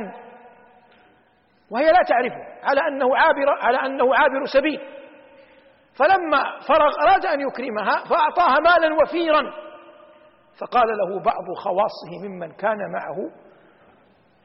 وهي 1.70 1.84
لا 1.84 2.00
تعرفه 2.08 2.44
على 2.62 2.80
أنه 2.88 3.16
عابر 3.16 3.50
على 3.60 3.76
أنه 3.86 4.14
عابر 4.14 4.44
سبيل 4.44 4.80
فلما 5.98 6.44
فرغ 6.68 6.90
أراد 7.08 7.26
أن 7.26 7.40
يكرمها 7.40 8.04
فأعطاها 8.04 8.60
مالا 8.60 9.02
وفيرا 9.02 9.42
فقال 10.60 10.88
له 10.88 11.22
بعض 11.22 11.44
خواصه 11.64 12.28
ممن 12.28 12.52
كان 12.52 12.78
معه 12.92 13.16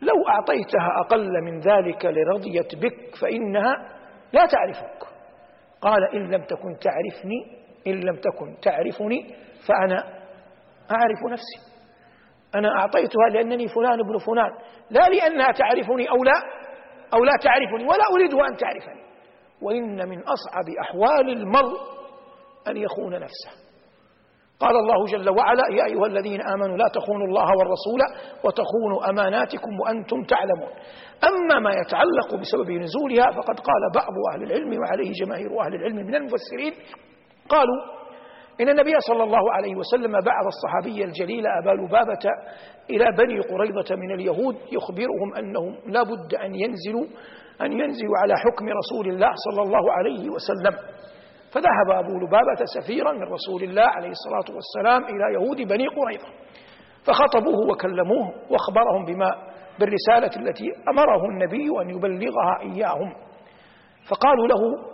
لو 0.01 0.27
أعطيتها 0.29 0.99
أقل 1.05 1.41
من 1.43 1.59
ذلك 1.59 2.05
لرضيت 2.05 2.75
بك 2.75 3.15
فإنها 3.21 3.73
لا 4.33 4.45
تعرفك. 4.45 5.10
قال 5.81 6.15
إن 6.15 6.31
لم 6.31 6.43
تكن 6.43 6.77
تعرفني 6.81 7.61
إن 7.87 7.99
لم 7.99 8.15
تكن 8.15 8.57
تعرفني 8.61 9.35
فأنا 9.67 9.97
أعرف 10.91 11.31
نفسي. 11.31 11.71
أنا 12.55 12.69
أعطيتها 12.79 13.29
لأنني 13.33 13.67
فلان 13.67 13.99
ابن 13.99 14.17
فلان. 14.17 14.51
لا 14.89 15.09
لأنها 15.09 15.51
تعرفني 15.51 16.09
أو 16.09 16.23
لا 16.23 16.43
أو 17.13 17.23
لا 17.23 17.31
تعرفني 17.43 17.83
ولا 17.83 18.03
أريدها 18.15 18.47
أن 18.47 18.57
تعرفني. 18.57 19.01
وإن 19.61 20.09
من 20.09 20.19
أصعب 20.19 20.65
أحوال 20.81 21.29
المرء 21.29 21.77
أن 22.67 22.77
يخون 22.77 23.13
نفسه. 23.19 23.60
قال 24.61 24.75
الله 24.75 25.05
جل 25.05 25.29
وعلا 25.29 25.63
يا 25.77 25.85
أيها 25.85 26.05
الذين 26.05 26.41
آمنوا 26.41 26.77
لا 26.77 26.87
تخونوا 26.93 27.27
الله 27.27 27.49
والرسول 27.59 28.01
وتخونوا 28.45 29.09
أماناتكم 29.09 29.79
وأنتم 29.79 30.23
تعلمون. 30.23 30.71
أما 31.29 31.59
ما 31.59 31.71
يتعلق 31.81 32.29
بسبب 32.41 32.71
نزولها 32.71 33.31
فقد 33.31 33.59
قال 33.59 33.83
بعض 33.95 34.15
أهل 34.33 34.43
العلم 34.43 34.71
وعليه 34.81 35.11
جماهير 35.21 35.61
أهل 35.61 35.75
العلم 35.75 35.95
من 35.95 36.15
المفسرين 36.15 36.73
قالوا 37.49 38.01
إن 38.61 38.69
النبي 38.69 38.93
صلى 38.99 39.23
الله 39.23 39.53
عليه 39.53 39.75
وسلم 39.75 40.11
بعث 40.11 40.45
الصحابي 40.53 41.03
الجليل 41.03 41.43
أبا 41.47 41.81
لبابة 41.81 42.25
إلى 42.89 43.05
بني 43.17 43.39
قريظة 43.39 43.95
من 43.95 44.11
اليهود 44.11 44.55
يخبرهم 44.71 45.35
أنهم 45.37 45.75
لا 45.87 46.03
بد 46.03 46.35
أن 46.35 46.55
ينزلوا 46.55 47.05
أن 47.61 47.71
ينزلوا 47.71 48.17
على 48.17 48.33
حكم 48.37 48.65
رسول 48.65 49.13
الله 49.13 49.29
صلى 49.35 49.61
الله 49.61 49.91
عليه 49.91 50.29
وسلم. 50.29 50.75
فذهب 51.53 52.05
أبو 52.05 52.17
لبابة 52.17 52.65
سفيرا 52.79 53.11
من 53.11 53.23
رسول 53.23 53.63
الله 53.63 53.87
عليه 53.87 54.09
الصلاة 54.09 54.55
والسلام 54.55 55.03
إلى 55.03 55.33
يهود 55.33 55.57
بني 55.57 55.87
قريظة 55.87 56.27
فخطبوه 57.05 57.71
وكلموه 57.71 58.33
واخبرهم 58.49 59.05
بما 59.05 59.31
بالرسالة 59.79 60.47
التي 60.47 60.65
أمره 60.89 61.25
النبي 61.25 61.69
أن 61.81 61.89
يبلغها 61.89 62.59
إياهم. 62.61 63.13
فقالوا 64.09 64.47
له 64.47 64.91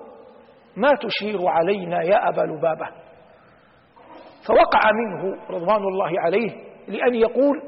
ما 0.76 0.90
تشير 1.02 1.48
علينا 1.48 2.04
يا 2.04 2.30
أبا 2.30 2.42
لبابة؟ 2.42 2.88
فوقع 4.48 4.92
منه 4.92 5.38
رضوان 5.50 5.84
الله 5.84 6.22
عليه 6.22 6.52
لأن 6.88 7.16
يقول 7.16 7.62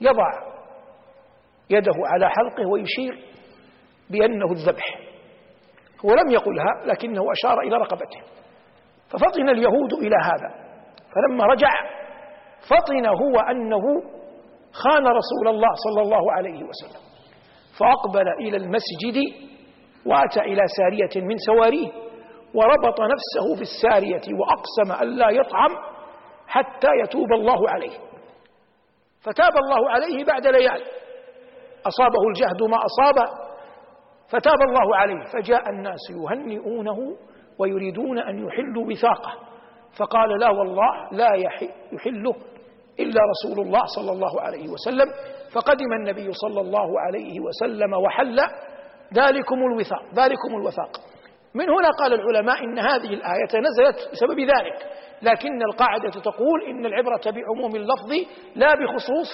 يضع 0.00 0.30
يده 1.70 1.94
على 2.06 2.28
حلقه 2.28 2.68
ويشير 2.72 3.24
بأنه 4.10 4.52
الذبح. 4.52 5.09
هو 6.04 6.14
لم 6.14 6.30
يقلها 6.30 6.86
لكنه 6.86 7.22
أشار 7.32 7.60
إلى 7.60 7.76
رقبته. 7.76 8.20
ففطن 9.10 9.48
اليهود 9.48 9.92
إلى 9.92 10.16
هذا. 10.22 10.54
فلما 11.14 11.44
رجع 11.44 11.70
فطن 12.70 13.06
هو 13.06 13.40
أنه 13.40 13.82
خان 14.72 15.06
رسول 15.06 15.48
الله 15.48 15.68
صلى 15.74 16.02
الله 16.02 16.32
عليه 16.32 16.64
وسلم. 16.64 17.00
فأقبل 17.80 18.28
إلى 18.40 18.56
المسجد 18.56 19.18
وأتى 20.06 20.40
إلى 20.40 20.62
سارية 20.78 21.26
من 21.26 21.36
سواريه 21.36 21.88
وربط 22.54 23.00
نفسه 23.00 23.54
في 23.56 23.62
السارية 23.62 24.36
وأقسم 24.38 25.02
ألا 25.02 25.30
يطعم 25.30 25.70
حتى 26.46 26.88
يتوب 27.04 27.32
الله 27.32 27.70
عليه. 27.70 27.98
فتاب 29.20 29.52
الله 29.64 29.90
عليه 29.90 30.24
بعد 30.24 30.46
ليال. 30.46 30.82
أصابه 31.86 32.22
الجهد 32.28 32.62
ما 32.62 32.76
أصابه 32.76 33.49
فتاب 34.30 34.60
الله 34.68 34.96
عليه 34.96 35.24
فجاء 35.24 35.70
الناس 35.70 36.00
يهنئونه 36.10 37.16
ويريدون 37.58 38.18
أن 38.18 38.46
يحلوا 38.46 38.86
وثاقه. 38.86 39.32
فقال 39.98 40.40
لا 40.40 40.50
والله 40.50 41.08
لا 41.12 41.34
يحله 41.34 42.34
إلا 43.00 43.20
رسول 43.32 43.66
الله 43.66 43.82
صلى 43.96 44.12
الله 44.12 44.40
عليه 44.40 44.68
وسلم. 44.68 45.06
فقدم 45.52 45.92
النبي 45.92 46.32
صلى 46.32 46.60
الله 46.60 47.00
عليه 47.00 47.40
وسلم 47.40 47.92
وحل 47.92 48.40
ذلكم 49.14 49.54
الوثاق 49.54 50.02
ذلكم 50.14 50.56
الوثاق. 50.60 50.90
من 51.54 51.70
هنا 51.70 51.90
قال 51.90 52.14
العلماء 52.14 52.64
إن 52.64 52.78
هذه 52.78 53.14
الآية 53.14 53.60
نزلت 53.60 54.08
بسبب 54.12 54.40
ذلك. 54.40 54.90
لكن 55.22 55.62
القاعدة 55.62 56.10
تقول 56.10 56.62
إن 56.68 56.86
العبرة 56.86 57.22
بعموم 57.26 57.76
اللفظ 57.76 58.12
لا 58.56 58.74
بخصوص 58.74 59.30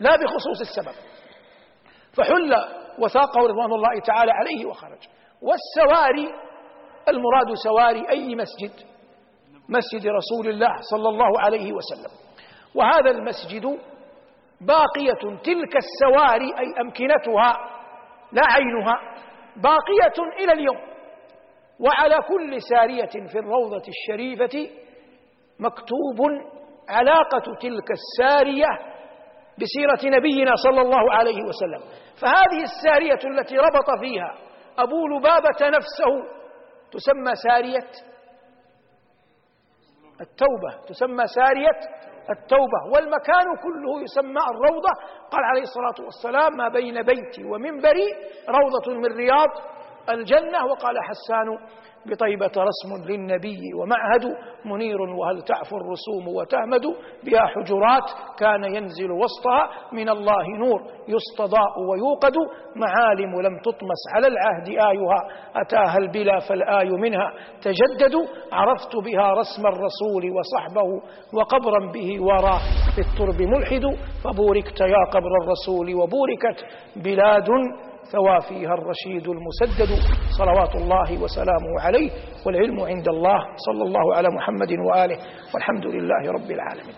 لا 0.00 0.16
بخصوص 0.16 0.60
السبب. 0.60 0.94
فحل 2.16 2.54
وثاقه 2.98 3.40
رضوان 3.40 3.72
الله 3.72 4.00
تعالى 4.06 4.32
عليه 4.32 4.66
وخرج. 4.66 4.98
والسواري 5.42 6.28
المراد 7.08 7.54
سواري 7.64 8.08
أي 8.10 8.34
مسجد؟ 8.34 8.72
مسجد 9.68 10.06
رسول 10.06 10.48
الله 10.48 10.76
صلى 10.90 11.08
الله 11.08 11.40
عليه 11.40 11.72
وسلم. 11.72 12.10
وهذا 12.74 13.10
المسجد 13.10 13.64
باقية 14.60 15.38
تلك 15.44 15.76
السواري 15.76 16.58
أي 16.58 16.80
أمكنتها 16.80 17.52
لا 18.32 18.42
عينها 18.44 18.94
باقية 19.56 20.44
إلى 20.44 20.52
اليوم. 20.52 20.92
وعلى 21.80 22.16
كل 22.28 22.62
سارية 22.62 23.28
في 23.28 23.38
الروضة 23.38 23.82
الشريفة 23.88 24.70
مكتوب 25.60 26.18
علاقة 26.88 27.54
تلك 27.60 27.88
السارية 27.90 28.92
بسيرة 29.58 30.16
نبينا 30.16 30.52
صلى 30.54 30.80
الله 30.80 31.12
عليه 31.12 31.42
وسلم. 31.42 31.82
فهذه 32.22 32.62
السارية 32.62 33.38
التي 33.38 33.56
ربط 33.56 34.00
فيها 34.00 34.34
أبو 34.78 35.06
لبابة 35.08 35.68
نفسه 35.68 36.42
تسمى 36.92 37.34
سارية 37.34 37.90
التوبة 40.20 40.86
تسمى 40.88 41.26
سارية 41.26 41.78
التوبة 42.30 42.80
والمكان 42.94 43.46
كله 43.62 44.02
يسمى 44.02 44.40
الروضة. 44.50 44.92
قال 45.30 45.44
عليه 45.44 45.62
الصلاة 45.62 46.04
والسلام 46.04 46.56
ما 46.56 46.68
بين 46.68 47.02
بيتي 47.02 47.44
ومنبري 47.44 48.06
روضة 48.48 49.00
من 49.00 49.16
رياض 49.16 49.48
الجنة. 50.10 50.66
وقال 50.66 50.96
حسان 51.02 51.48
بطيبة 52.06 52.50
رسم 52.56 53.10
للنبي 53.12 53.60
ومعهد 53.74 54.24
منير 54.64 55.00
وهل 55.00 55.42
تعفو 55.42 55.76
الرسوم 55.76 56.28
وتهمد 56.36 56.82
بها 57.24 57.46
حجرات؟ 57.46 58.04
كان 58.38 58.64
ينزل 58.64 59.10
وسطها 59.12 59.70
من 59.92 60.08
الله 60.08 60.44
نور 60.58 60.82
يستضاء 61.08 61.72
ويوقد. 61.90 62.32
معالم 62.76 63.40
لم 63.40 63.58
تطمس 63.64 64.02
على 64.14 64.26
العهد 64.26 64.68
آيها 64.68 65.20
أتاها 65.56 65.98
البلا 65.98 66.38
فالآي 66.48 66.90
منها. 66.90 67.32
تجدد 67.62 68.14
عرفت 68.52 68.96
بها 69.04 69.32
رسم 69.32 69.66
الرسول 69.66 70.30
وصحبه 70.36 70.88
وقبرا 71.34 71.92
به 71.92 72.22
وراه 72.22 72.60
في 72.94 73.00
الترب 73.00 73.42
ملحد 73.42 73.82
فبوركت 74.24 74.80
يا 74.80 75.04
قبر 75.12 75.30
الرسول 75.42 75.94
وبوركت 75.94 76.64
بلاد 76.96 77.48
ثوى 78.10 78.40
فيها 78.48 78.74
الرشيد 78.74 79.28
المسدد 79.28 79.98
صلوات 80.38 80.74
الله 80.74 81.22
وسلامه 81.22 81.80
عليه 81.80 82.10
والعلم 82.46 82.80
عند 82.80 83.08
الله 83.08 83.38
صلى 83.56 83.82
الله 83.82 84.16
على 84.16 84.28
محمد 84.36 84.72
وآله 84.72 85.16
والحمد 85.54 85.86
لله 85.86 86.32
رب 86.32 86.50
العالمين. 86.50 86.94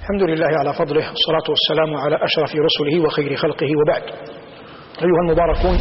الحمد 0.00 0.22
لله 0.22 0.46
على 0.58 0.72
فضله 0.72 1.04
والصلاة 1.10 1.46
والسلام 1.48 1.96
على 1.96 2.16
أشرف 2.24 2.50
رسله 2.50 3.04
وخير 3.04 3.36
خلقه 3.36 3.66
وبعد. 3.82 4.02
أيها 5.02 5.20
المباركون 5.26 5.76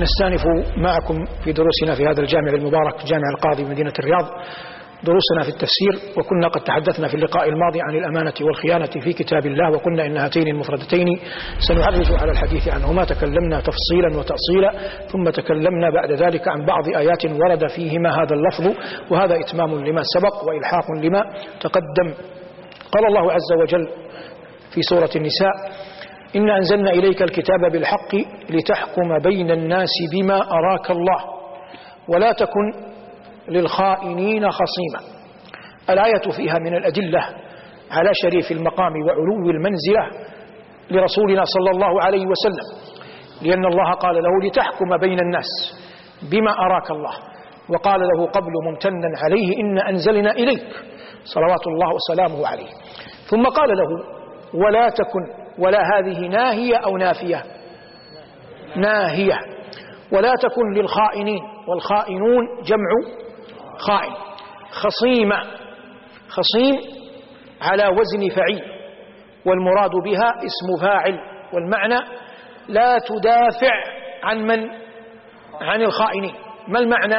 نستأنف 0.00 0.42
معكم 0.76 1.24
في 1.44 1.52
دروسنا 1.52 1.94
في 1.94 2.06
هذا 2.06 2.20
الجامع 2.20 2.52
المبارك 2.52 2.94
جامع 3.06 3.28
القاضي 3.36 3.64
مدينة 3.64 3.92
الرياض. 3.98 4.26
دروسنا 5.04 5.42
في 5.42 5.48
التفسير 5.48 6.18
وكنا 6.18 6.48
قد 6.48 6.60
تحدثنا 6.60 7.08
في 7.08 7.14
اللقاء 7.14 7.48
الماضي 7.48 7.80
عن 7.82 7.94
الأمانة 7.94 8.32
والخيانة 8.40 9.04
في 9.04 9.12
كتاب 9.12 9.46
الله 9.46 9.70
وقلنا 9.70 10.06
إن 10.06 10.16
هاتين 10.16 10.48
المفردتين 10.48 11.06
سنعرج 11.68 12.12
على 12.22 12.30
الحديث 12.32 12.68
عنهما. 12.68 13.04
تكلمنا 13.04 13.60
تفصيلا 13.60 14.18
وتأصيلا 14.18 14.72
ثم 15.06 15.30
تكلمنا 15.30 15.90
بعد 15.90 16.12
ذلك 16.12 16.48
عن 16.48 16.64
بعض 16.66 16.88
آيات 16.96 17.24
ورد 17.26 17.66
فيهما 17.66 18.10
هذا 18.10 18.34
اللفظ 18.34 18.76
وهذا 19.10 19.40
إتمام 19.40 19.84
لما 19.84 20.02
سبق 20.02 20.44
وإلحاق 20.48 20.90
لما 21.02 21.22
تقدم. 21.60 22.14
قال 22.92 23.06
الله 23.06 23.32
عز 23.32 23.52
وجل 23.62 23.88
في 24.74 24.82
سورة 24.82 25.10
النساء 25.16 25.52
إن 26.36 26.50
أنزلنا 26.50 26.90
إليك 26.90 27.22
الكتاب 27.22 27.72
بالحق 27.72 28.14
لتحكم 28.50 29.18
بين 29.22 29.50
الناس 29.50 29.90
بما 30.12 30.36
أراك 30.52 30.90
الله 30.90 31.20
ولا 32.08 32.32
تكن 32.32 32.90
للخائنين 33.50 34.50
خصيما. 34.50 35.20
الآية 35.90 36.30
فيها 36.36 36.58
من 36.58 36.74
الأدلة 36.74 37.20
على 37.90 38.10
شريف 38.22 38.52
المقام 38.52 38.92
وعلو 39.06 39.50
المنزلة 39.50 40.30
لرسولنا 40.90 41.42
صلى 41.44 41.70
الله 41.70 42.02
عليه 42.02 42.26
وسلم 42.26 42.90
لأن 43.42 43.64
الله 43.66 43.92
قال 43.94 44.14
له 44.14 44.48
لتحكم 44.48 44.96
بين 45.00 45.18
الناس 45.20 45.46
بما 46.32 46.50
أراك 46.50 46.90
الله 46.90 47.12
وقال 47.68 48.00
له 48.00 48.26
قبل 48.26 48.50
ممتنا 48.64 49.18
عليه 49.24 49.56
إن 49.60 49.78
أنزلنا 49.78 50.30
إليك 50.30 50.66
صلوات 51.24 51.66
الله 51.66 51.94
وسلامه 51.94 52.46
عليه. 52.46 52.68
ثم 53.30 53.44
قال 53.44 53.68
له 53.68 53.88
ولا 54.54 54.88
تكن 54.88 55.20
ولا 55.58 55.78
هذه 55.98 56.18
ناهية 56.28 56.76
أو 56.76 56.96
نافية؟ 56.96 57.42
ناهية. 58.76 59.38
ولا 60.12 60.32
تكن 60.42 60.72
للخائنين 60.76 61.40
والخائنون 61.68 62.46
جمع 62.64 62.90
خائن 63.80 64.12
خصيمة 64.70 65.42
خصيم 66.28 66.80
على 67.62 67.86
وزن 67.86 68.28
فعيل 68.36 68.62
والمراد 69.46 69.90
بها 70.04 70.28
اسم 70.36 70.82
فاعل 70.86 71.18
والمعنى 71.52 71.98
لا 72.68 72.98
تدافع 72.98 73.74
عن 74.22 74.38
من؟ 74.46 74.70
عن 75.60 75.82
الخائنين. 75.82 76.34
ما 76.68 76.78
المعنى؟ 76.78 77.16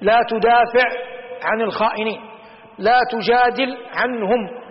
لا 0.00 0.18
تدافع 0.28 0.88
عن 1.42 1.60
الخائنين 1.60 2.20
لا 2.78 2.98
تجادل 3.10 3.76
عنهم. 3.94 4.62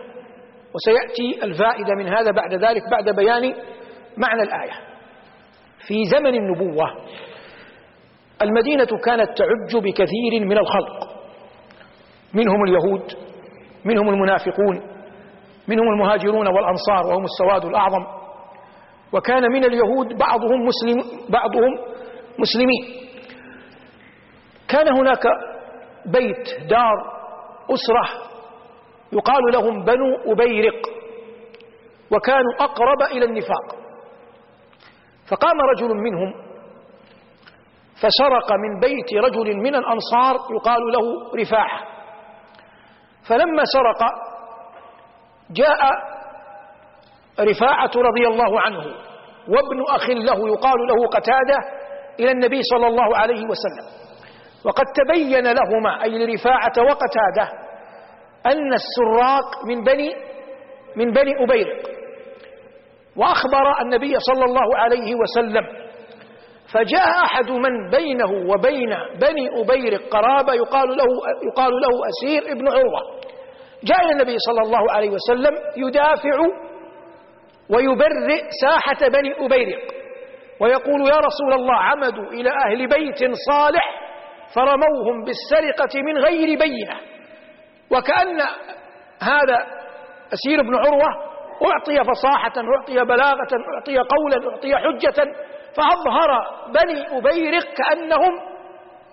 وسيأتي 0.76 1.44
الفائدة 1.44 1.96
من 1.98 2.08
هذا 2.08 2.32
بعد 2.32 2.54
ذلك 2.54 2.82
بعد 2.92 3.16
بيان 3.16 3.54
معنى 4.18 4.42
الآية. 4.42 4.74
في 5.88 6.04
زمن 6.06 6.36
النبوة 6.36 6.86
المدينة 8.42 8.86
كانت 9.06 9.38
تعج 9.38 9.84
بكثير 9.84 10.46
من 10.46 10.58
الخلق. 10.58 11.12
منهم 12.34 12.64
اليهود 12.64 13.14
منهم 13.86 14.10
المنافقون 14.10 14.82
منهم 15.68 15.88
المهاجرون 15.88 16.48
والأنصار 16.48 17.06
وهم 17.08 17.24
السواد 17.24 17.66
الأعظم. 17.66 18.06
وكان 19.14 19.52
من 19.52 19.64
اليهود 19.66 20.18
بعضهم 20.18 20.66
مسلم 20.66 21.04
بعضهم 21.30 21.78
مسلمين. 22.40 23.10
كان 24.68 24.98
هناك 24.98 25.24
بيت 26.06 26.70
دار 26.70 27.22
أسرة 27.70 28.22
يقال 29.14 29.42
لهم 29.54 29.84
بنو 29.86 30.34
أبيرق 30.34 30.82
وكانوا 32.12 32.54
أقرب 32.60 33.02
إلى 33.12 33.26
النفاق. 33.26 33.76
فقام 35.30 35.62
رجل 35.76 35.88
منهم 35.96 36.34
فسرق 38.02 38.52
من 38.54 38.80
بيت 38.80 39.14
رجل 39.26 39.58
من 39.58 39.76
الأنصار 39.76 40.36
يقال 40.56 40.82
له 40.92 41.36
رفاعة. 41.42 41.80
فلما 43.30 43.64
سرق 43.66 44.04
جاء 45.52 45.80
رفاعة 47.40 47.92
رضي 47.96 48.28
الله 48.28 48.62
عنه 48.62 48.80
وابن 49.48 49.84
أخ 49.90 50.10
له 50.10 50.48
يقال 50.50 50.88
له 50.88 51.08
قتادة 51.08 51.58
إلى 52.20 52.32
النبي 52.32 52.62
صلى 52.64 52.88
الله 52.88 53.18
عليه 53.18 53.46
وسلم. 53.46 53.86
وقد 54.66 54.86
تبين 54.96 55.44
لهما 55.44 56.04
أي 56.04 56.26
لرفاعة 56.26 56.74
وقتادة 56.78 57.52
أن 58.46 58.74
السراق 58.74 59.66
من 59.66 59.84
بني 59.84 60.16
من 60.96 61.12
بني 61.12 61.44
أبيرق. 61.44 61.90
وأخبر 63.16 63.82
النبي 63.82 64.14
صلى 64.20 64.46
الله 64.46 64.78
عليه 64.78 65.16
وسلم 65.16 65.91
فجاء 66.74 67.26
أحد 67.26 67.52
من 67.52 67.90
بينه 67.90 68.32
وبين 68.54 68.90
بني 69.22 69.62
أبيرق 69.62 70.02
قرابة 70.10 70.54
يقال 70.54 70.90
له, 70.90 71.06
يقال 71.48 71.72
له 71.72 71.90
أسير 72.10 72.52
ابن 72.52 72.68
عروة. 72.68 73.02
جاء 73.84 74.04
إلى 74.06 74.12
النبي 74.12 74.36
صلى 74.38 74.62
الله 74.62 74.92
عليه 74.92 75.10
وسلم 75.10 75.54
يدافع 75.78 76.38
ويبرئ 77.70 78.42
ساحة 78.62 79.10
بني 79.10 79.46
أبيرق 79.46 79.82
ويقول 80.60 81.02
يا 81.02 81.18
رسول 81.18 81.54
الله 81.54 81.76
عمدوا 81.76 82.26
إلى 82.26 82.50
أهل 82.50 82.88
بيت 82.88 83.32
صالح 83.50 83.84
فرموهم 84.56 85.24
بالسرقة 85.26 86.02
من 86.02 86.18
غير 86.18 86.60
بينة. 86.60 87.00
وكأن 87.92 88.40
هذا 89.22 89.58
أسير 90.34 90.62
بن 90.62 90.76
عروة 90.76 91.32
أعطي 91.66 92.04
فصاحة 92.12 92.54
أعطي 92.58 93.06
بلاغة 93.06 93.52
أعطي 93.76 93.98
قولا 93.98 94.52
أعطي 94.52 94.76
حجة 94.78 95.24
فأظهر 95.78 96.30
بني 96.68 97.18
أبيرق 97.18 97.64
كأنهم 97.74 98.32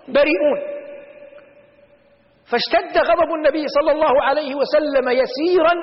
بريئون. 0.07 0.79
فاشتد 2.51 2.97
غضب 2.97 3.33
النبي 3.33 3.65
صلى 3.67 3.91
الله 3.91 4.23
عليه 4.23 4.55
وسلم 4.55 5.09
يسيرا 5.09 5.73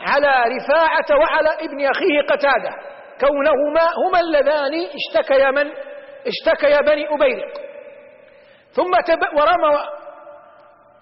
على 0.00 0.56
رفاعة 0.56 1.18
وعلى 1.20 1.48
ابن 1.60 1.84
أخيه 1.86 2.20
قتادة 2.28 2.70
كونهما 3.20 3.88
هما 4.06 4.20
اللذان 4.20 4.72
اشتكيا 4.74 5.50
من 5.50 5.72
اشتكيا 6.26 6.80
بني 6.80 7.06
أبيرق 7.14 7.52
ثم 8.72 8.90
تب 9.06 9.20
ورمى 9.38 9.78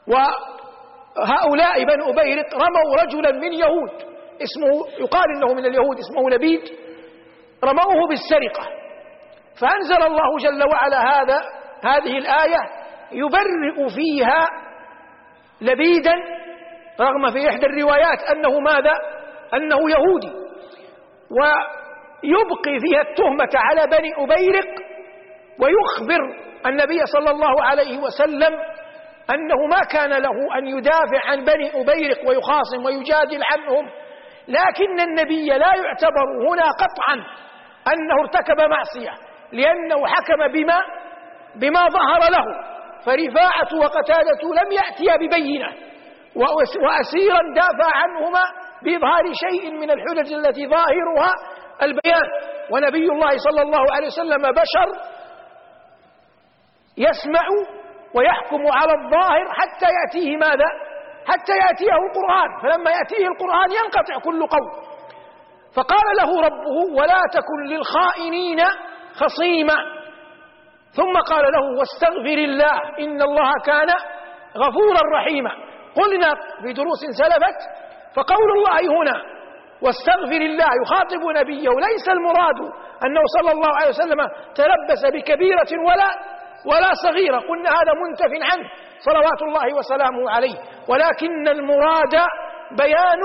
وهؤلاء 0.08 1.84
بني 1.84 2.10
أبيرق 2.10 2.54
رموا 2.54 3.02
رجلا 3.02 3.32
من 3.32 3.52
يهود 3.52 3.90
اسمه 4.42 4.88
يقال 4.98 5.24
إنه 5.36 5.54
من 5.54 5.66
اليهود 5.66 5.98
اسمه 5.98 6.30
لبيد 6.30 6.62
رموه 7.64 8.08
بالسرقة. 8.08 8.68
فأنزل 9.60 10.02
الله 10.06 10.36
جل 10.38 10.68
وعلا 10.70 10.98
هذا 10.98 11.42
هذه 11.84 12.18
الآية 12.18 12.58
يبرئ 13.12 13.88
فيها 13.96 14.46
لبيدا 15.60 16.14
رغم 17.00 17.30
في 17.32 17.48
إحدى 17.48 17.66
الروايات 17.66 18.22
أنه 18.32 18.60
ماذا؟ 18.60 18.94
أنه 19.54 19.90
يهودي. 19.90 20.32
ويبقي 21.30 22.78
فيها 22.80 23.00
التهمة 23.00 23.50
على 23.54 23.86
بني 23.86 24.10
أبيرق 24.18 24.70
ويخبر 25.60 26.44
النبي 26.66 27.06
صلى 27.06 27.30
الله 27.30 27.64
عليه 27.64 27.98
وسلم 27.98 28.54
أنه 29.30 29.66
ما 29.66 29.80
كان 29.92 30.10
له 30.10 30.58
أن 30.58 30.66
يدافع 30.66 31.30
عن 31.30 31.44
بني 31.44 31.70
أبيرق 31.70 32.28
ويخاصم 32.28 32.84
ويجادل 32.84 33.40
عنهم 33.52 33.90
لكن 34.48 35.00
النبي 35.00 35.46
لا 35.46 35.70
يعتبر 35.84 36.26
هنا 36.50 36.64
قطعا 36.70 37.14
أنه 37.92 38.20
ارتكب 38.20 38.70
معصية. 38.70 39.33
لأنه 39.54 40.06
حكم 40.06 40.52
بما 40.52 40.78
بما 41.56 41.88
ظهر 41.88 42.30
له. 42.30 42.44
فرفاعة 43.06 43.70
وقتادة 43.82 44.42
لم 44.62 44.72
يأتيا 44.72 45.16
ببينة. 45.16 45.72
وأسيرا 46.84 47.40
دافع 47.54 47.96
عنهما 47.96 48.42
بإظهار 48.82 49.24
شيء 49.32 49.70
من 49.70 49.90
الحجج 49.90 50.32
التي 50.32 50.68
ظاهرها 50.68 51.32
البيان. 51.82 52.28
ونبي 52.70 53.06
الله 53.12 53.30
صلى 53.36 53.62
الله 53.62 53.84
عليه 53.94 54.06
وسلم 54.06 54.42
بشر 54.42 54.88
يسمع 56.96 57.46
ويحكم 58.14 58.62
على 58.72 58.92
الظاهر 58.92 59.46
حتى 59.52 59.86
يأتيه 59.98 60.36
ماذا؟ 60.36 60.68
حتى 61.26 61.52
يأتيه 61.52 61.92
القرآن. 61.92 62.50
فلما 62.62 62.90
يأتيه 62.90 63.26
القرآن 63.26 63.68
ينقطع 63.72 64.18
كل 64.24 64.46
قول. 64.46 64.94
فقال 65.76 66.06
له 66.20 66.40
ربه 66.46 66.76
ولا 66.98 67.22
تكن 67.32 67.60
للخائنين 67.66 68.60
خصيما 69.20 69.74
ثم 70.96 71.12
قال 71.12 71.44
له 71.52 71.78
واستغفر 71.78 72.38
الله 72.48 72.76
إن 72.98 73.22
الله 73.22 73.52
كان 73.66 73.88
غفورا 74.56 75.00
رحيما. 75.16 75.50
قلنا 75.96 76.34
في 76.62 76.72
دروس 76.72 77.00
سلفت 77.18 77.60
فقول 78.16 78.50
الله 78.58 79.00
هنا 79.00 79.22
واستغفر 79.82 80.42
الله 80.50 80.70
يخاطب 80.82 81.22
نبيه 81.40 81.70
ليس 81.88 82.08
المراد 82.08 82.58
أنه 83.06 83.20
صلى 83.38 83.52
الله 83.52 83.76
عليه 83.76 83.88
وسلم 83.88 84.20
تلبس 84.54 85.02
بكبيرة 85.14 85.70
ولا 85.86 86.10
ولا 86.66 86.90
صغيرة. 87.06 87.38
قلنا 87.38 87.70
هذا 87.70 87.92
منتف 88.02 88.32
عنه 88.52 88.68
صلوات 88.98 89.42
الله 89.42 89.78
وسلامه 89.78 90.30
عليه. 90.30 90.54
ولكن 90.88 91.48
المراد 91.48 92.14
بيان 92.70 93.22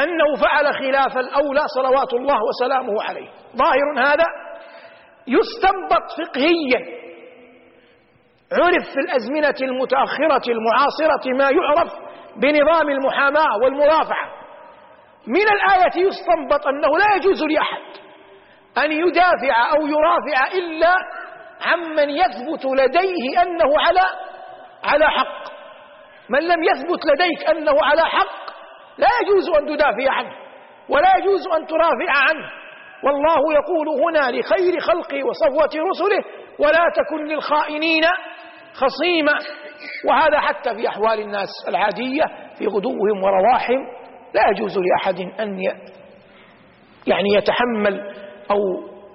أنه 0.00 0.34
فعل 0.40 0.74
خلاف 0.74 1.18
الأولى 1.18 1.60
صلوات 1.74 2.12
الله 2.12 2.38
وسلامه 2.48 3.02
عليه. 3.02 3.28
ظاهر 3.56 4.12
هذا 4.12 4.24
يستنبط 5.26 6.10
فقهيا. 6.18 7.02
عرف 8.52 8.84
في 8.92 9.00
الأزمنة 9.00 9.54
المتأخرة 9.70 10.52
المعاصرة 10.52 11.32
ما 11.38 11.50
يعرف 11.50 11.92
بنظام 12.36 12.88
المحاماة 12.90 13.56
والمرافعة. 13.64 14.32
من 15.26 15.42
الآية 15.42 16.06
يستنبط 16.06 16.66
أنه 16.66 16.98
لا 16.98 17.16
يجوز 17.16 17.44
لأحد 17.44 17.82
أن 18.78 18.92
يدافع 18.92 19.72
أو 19.76 19.86
يرافع 19.86 20.52
إلا 20.54 20.94
عمن 21.66 22.10
يثبت 22.10 22.64
لديه 22.64 23.42
أنه 23.42 23.80
على 23.80 24.00
على 24.84 25.10
حق. 25.10 25.52
من 26.28 26.38
لم 26.48 26.62
يثبت 26.62 27.06
لديك 27.06 27.50
أنه 27.50 27.72
على 27.82 28.02
حق 28.02 28.51
لا 28.98 29.08
يجوز 29.22 29.48
أن 29.58 29.66
تدافع 29.66 30.12
عنه 30.12 30.32
ولا 30.88 31.08
يجوز 31.18 31.48
أن 31.58 31.66
ترافع 31.66 32.10
عنه. 32.28 32.50
والله 33.04 33.52
يقول 33.52 33.88
هنا 33.88 34.38
لخير 34.38 34.80
خلقه 34.80 35.24
وصفوة 35.24 35.88
رسله 35.90 36.24
ولا 36.58 36.84
تكن 36.96 37.24
للخائنين 37.24 38.04
خصيما. 38.74 39.32
وهذا 40.08 40.40
حتى 40.40 40.74
في 40.74 40.88
أحوال 40.88 41.20
الناس 41.20 41.48
العادية 41.68 42.22
في 42.58 42.66
غدوهم 42.66 43.22
ورواحهم. 43.24 43.86
لا 44.34 44.42
يجوز 44.50 44.78
لأحد 44.78 45.20
أن 45.40 45.60
يعني 47.06 47.28
يتحمل 47.36 48.00
أو 48.50 48.58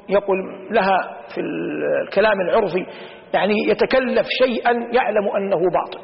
يقول 0.09 0.37
لها 0.71 1.17
في 1.35 1.41
الكلام 1.41 2.41
العرفي 2.41 2.85
يعني 3.33 3.53
يتكلف 3.67 4.27
شيئا 4.43 4.71
يعلم 4.71 5.27
أنه 5.37 5.57
باطل. 5.57 5.99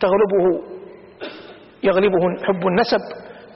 تغلبه 0.00 0.77
يغلبه 1.82 2.44
حب 2.46 2.66
النسب 2.66 3.00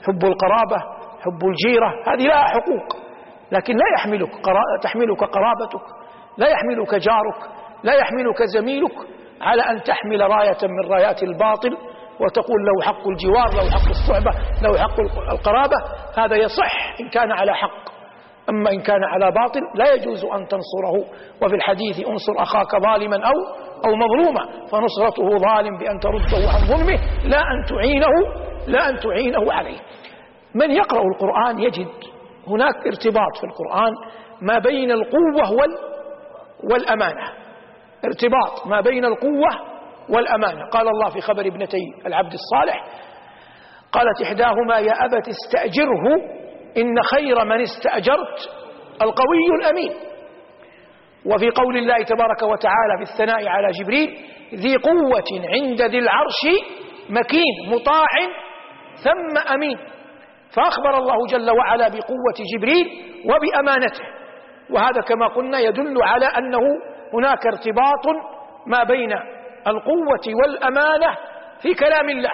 حب 0.07 0.25
القرابة 0.25 0.77
حب 1.21 1.47
الجيرة 1.47 1.89
هذه 2.07 2.27
لها 2.27 2.43
حقوق. 2.43 3.03
لكن 3.51 3.73
لا 3.73 3.85
يحملك 3.97 4.29
تحملك 4.81 5.23
قرابتك 5.23 5.85
لا 6.37 6.47
يحملك 6.47 6.95
جارك 6.95 7.49
لا 7.83 7.93
يحملك 7.93 8.43
زميلك 8.43 8.93
على 9.41 9.61
أن 9.61 9.83
تحمل 9.83 10.21
راية 10.21 10.57
من 10.63 10.91
رايات 10.91 11.23
الباطل 11.23 11.77
وتقول 12.19 12.65
له 12.65 12.81
حق 12.85 13.07
الجوار 13.07 13.47
له 13.47 13.71
حق 13.71 13.89
الصحبة 13.89 14.31
له 14.61 14.77
حق 14.77 14.99
القرابة. 15.31 15.75
هذا 16.17 16.35
يصح 16.35 16.99
إن 17.01 17.09
كان 17.09 17.31
على 17.31 17.53
حق. 17.53 17.82
أما 18.49 18.71
إن 18.71 18.81
كان 18.81 19.03
على 19.03 19.31
باطل 19.31 19.61
لا 19.75 19.93
يجوز 19.93 20.25
أن 20.25 20.47
تنصره. 20.47 21.05
وفي 21.43 21.55
الحديث 21.55 22.07
انصر 22.07 22.33
أخاك 22.37 22.81
ظالما 22.81 23.15
أو 23.15 23.33
أو 23.85 23.95
مظلوما 23.95 24.67
فنصرته 24.71 25.37
ظالم 25.37 25.77
بأن 25.77 25.99
ترده 25.99 26.49
عن 26.49 26.67
ظلمه 26.67 26.99
لا 27.25 27.39
أن 27.39 27.65
تعينه 27.69 28.43
لا 28.67 28.89
أن 28.89 28.99
تعينه 28.99 29.53
عليه. 29.53 29.77
من 30.55 30.71
يقرأ 30.71 31.01
القرآن 31.01 31.59
يجد 31.59 31.87
هناك 32.47 32.75
ارتباط 32.87 33.37
في 33.37 33.43
القرآن 33.43 33.91
ما 34.41 34.59
بين 34.59 34.91
القوة 34.91 35.51
وال 35.51 35.77
والأمانة. 36.71 37.31
ارتباط 38.05 38.67
ما 38.67 38.81
بين 38.81 39.05
القوة 39.05 39.73
والأمانة. 40.09 40.65
قال 40.69 40.87
الله 40.87 41.09
في 41.09 41.21
خبر 41.21 41.47
ابنتي 41.47 41.83
العبد 42.05 42.33
الصالح 42.33 42.85
قالت 43.91 44.21
إحداهما 44.21 44.77
يا 44.79 45.05
أبت 45.05 45.27
استأجره 45.27 46.03
إن 46.77 47.01
خير 47.01 47.45
من 47.45 47.61
استأجرت 47.61 48.39
القوي 49.01 49.47
الأمين. 49.59 49.93
وفي 51.25 51.49
قول 51.49 51.77
الله 51.77 51.97
تبارك 52.03 52.41
وتعالى 52.43 52.93
في 52.97 53.11
الثناء 53.11 53.47
على 53.47 53.67
جبريل 53.71 54.17
ذي 54.53 54.75
قوة 54.77 55.49
عند 55.53 55.81
ذي 55.81 55.99
العرش 55.99 56.41
مكين 57.09 57.75
مطاع 57.75 58.07
ثم 59.03 59.53
أمين. 59.53 59.77
فأخبر 60.55 60.97
الله 60.97 61.27
جل 61.31 61.51
وعلا 61.51 61.87
بقوة 61.87 62.37
جبريل 62.55 62.87
وبأمانته. 63.25 64.03
وهذا 64.69 65.01
كما 65.07 65.27
قلنا 65.27 65.59
يدل 65.59 66.03
على 66.03 66.25
أنه 66.25 66.59
هناك 67.13 67.45
ارتباط 67.45 68.05
ما 68.67 68.83
بين 68.83 69.13
القوة 69.67 70.25
والأمانة 70.41 71.17
في 71.61 71.73
كلام 71.73 72.09
الله. 72.09 72.31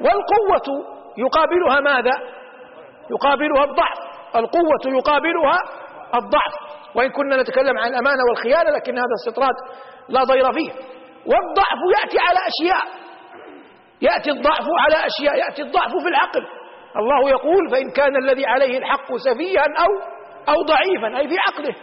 والقوة 0.00 0.84
يقابلها 1.18 1.80
ماذا؟ 1.80 2.41
يقابلها 3.14 3.64
الضعف 3.64 3.98
القوة 4.36 4.84
يقابلها 4.98 5.58
الضعف. 6.14 6.54
وإن 6.94 7.10
كنا 7.10 7.42
نتكلم 7.42 7.78
عن 7.78 7.88
الأمانة 7.88 8.22
والخيانة 8.28 8.70
لكن 8.70 8.98
هذا 8.98 9.14
استطراد 9.20 9.54
لا 10.08 10.24
ضير 10.24 10.52
فيه. 10.52 10.70
والضعف 11.26 11.80
يأتي 11.96 12.18
على 12.18 12.38
أشياء. 12.52 12.84
يأتي 14.02 14.30
الضعف 14.30 14.66
على 14.84 15.06
أشياء. 15.06 15.38
يأتي 15.38 15.62
الضعف 15.62 15.90
في 16.02 16.08
العقل. 16.08 16.42
الله 16.96 17.30
يقول 17.30 17.70
فإن 17.70 17.90
كان 17.90 18.16
الذي 18.16 18.46
عليه 18.46 18.78
الحق 18.78 19.16
سفيها 19.16 19.62
أو 19.62 19.90
أو 20.54 20.62
ضعيفا 20.62 21.18
أي 21.18 21.28
في 21.28 21.36
عقله. 21.48 21.74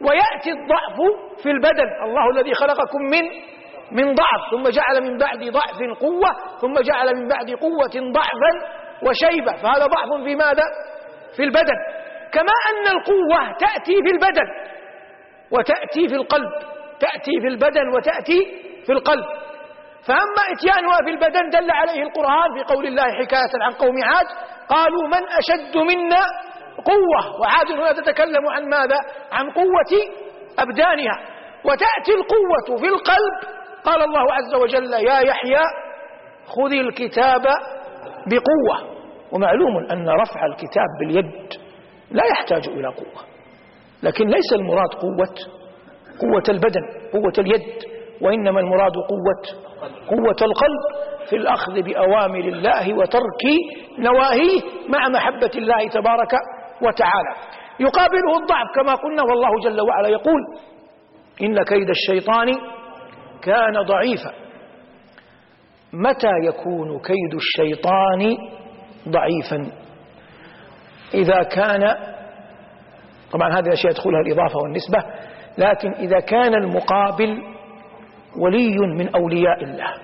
ويأتي 0.00 0.50
الضعف 0.50 0.96
في 1.42 1.50
البدن. 1.50 1.88
الله 2.04 2.30
الذي 2.30 2.54
خلقكم 2.54 3.02
من 3.02 3.22
من 3.92 4.14
ضعف 4.14 4.50
ثم 4.50 4.62
جعل 4.62 5.02
من 5.02 5.18
بعد 5.18 5.38
ضعف 5.38 5.98
قوة 6.00 6.58
ثم 6.60 6.74
جعل 6.80 7.16
من 7.16 7.28
بعد 7.28 7.50
قوة 7.50 8.12
ضعفا. 8.12 8.77
وشيبة. 9.02 9.52
فهذا 9.52 9.86
ضعف 9.86 10.24
في 10.24 10.34
ماذا؟ 10.34 10.62
في 11.36 11.42
البدن. 11.42 11.78
كما 12.32 12.52
أن 12.70 12.96
القوة 12.96 13.56
تأتي 13.58 13.94
في 14.04 14.10
البدن 14.12 14.48
وتأتي 15.50 16.08
في 16.08 16.14
القلب 16.14 16.50
تأتي 17.00 17.40
في 17.40 17.48
البدن 17.48 17.88
وتأتي 17.96 18.40
في 18.86 18.92
القلب. 18.92 19.24
فأما 20.06 20.42
إتيانها 20.52 20.98
في 21.04 21.10
البدن 21.10 21.48
دل 21.50 21.70
عليه 21.70 22.02
القرآن 22.02 22.54
في 22.54 22.74
قول 22.74 22.86
الله 22.86 23.02
حكاية 23.02 23.62
عن 23.62 23.72
قوم 23.72 23.94
عاد 24.04 24.26
قالوا 24.68 25.06
من 25.06 25.22
أشد 25.28 25.76
منا 25.76 26.22
قوة؟ 26.84 27.40
وعاد 27.40 27.72
هنا 27.72 27.92
تتكلم 27.92 28.48
عن 28.48 28.68
ماذا؟ 28.68 29.00
عن 29.32 29.50
قوة 29.50 29.92
أبدانها. 30.58 31.18
وتأتي 31.64 32.12
القوة 32.14 32.78
في 32.78 32.86
القلب. 32.86 33.58
قال 33.84 34.02
الله 34.02 34.34
عز 34.34 34.54
وجل 34.54 34.92
يا 34.92 35.20
يحيى 35.20 35.64
خذ 36.46 36.72
الكتاب 36.72 37.46
بقوة. 38.28 38.98
ومعلوم 39.32 39.76
أن 39.90 40.08
رفع 40.08 40.46
الكتاب 40.46 40.86
باليد 41.00 41.52
لا 42.10 42.22
يحتاج 42.24 42.68
إلى 42.68 42.88
قوة. 42.88 43.24
لكن 44.02 44.26
ليس 44.26 44.52
المراد 44.52 44.88
قوة 44.88 45.34
قوة 46.20 46.42
البدن 46.48 46.80
قوة 47.12 47.32
اليد 47.38 47.84
وإنما 48.20 48.60
المراد 48.60 48.92
قوة 48.92 49.42
قوة 50.08 50.36
القلب 50.42 51.08
في 51.30 51.36
الأخذ 51.36 51.82
بأوامر 51.82 52.38
الله 52.38 52.94
وترك 52.94 53.42
نواهيه 53.98 54.60
مع 54.88 55.08
محبة 55.08 55.50
الله 55.54 55.88
تبارك 55.88 56.32
وتعالى. 56.82 57.34
يقابله 57.80 58.38
الضعف 58.42 58.66
كما 58.74 58.94
قلنا 58.94 59.22
والله 59.22 59.50
جل 59.64 59.80
وعلا 59.80 60.08
يقول 60.08 60.40
إن 61.42 61.62
كيد 61.62 61.88
الشيطان 61.90 62.46
كان 63.42 63.82
ضعيفا. 63.82 64.47
متى 65.92 66.30
يكون 66.48 67.00
كيد 67.00 67.34
الشيطان 67.34 68.36
ضعيفا؟ 69.08 69.72
إذا 71.14 71.42
كان 71.42 71.94
طبعا 73.32 73.52
هذه 73.52 73.66
الأشياء 73.66 73.92
يدخلها 73.92 74.20
الإضافة 74.20 74.58
والنسبة 74.58 74.98
لكن 75.58 75.92
إذا 75.92 76.20
كان 76.20 76.54
المقابل 76.54 77.42
ولي 78.42 78.76
من 78.78 79.14
أولياء 79.14 79.64
الله. 79.64 79.94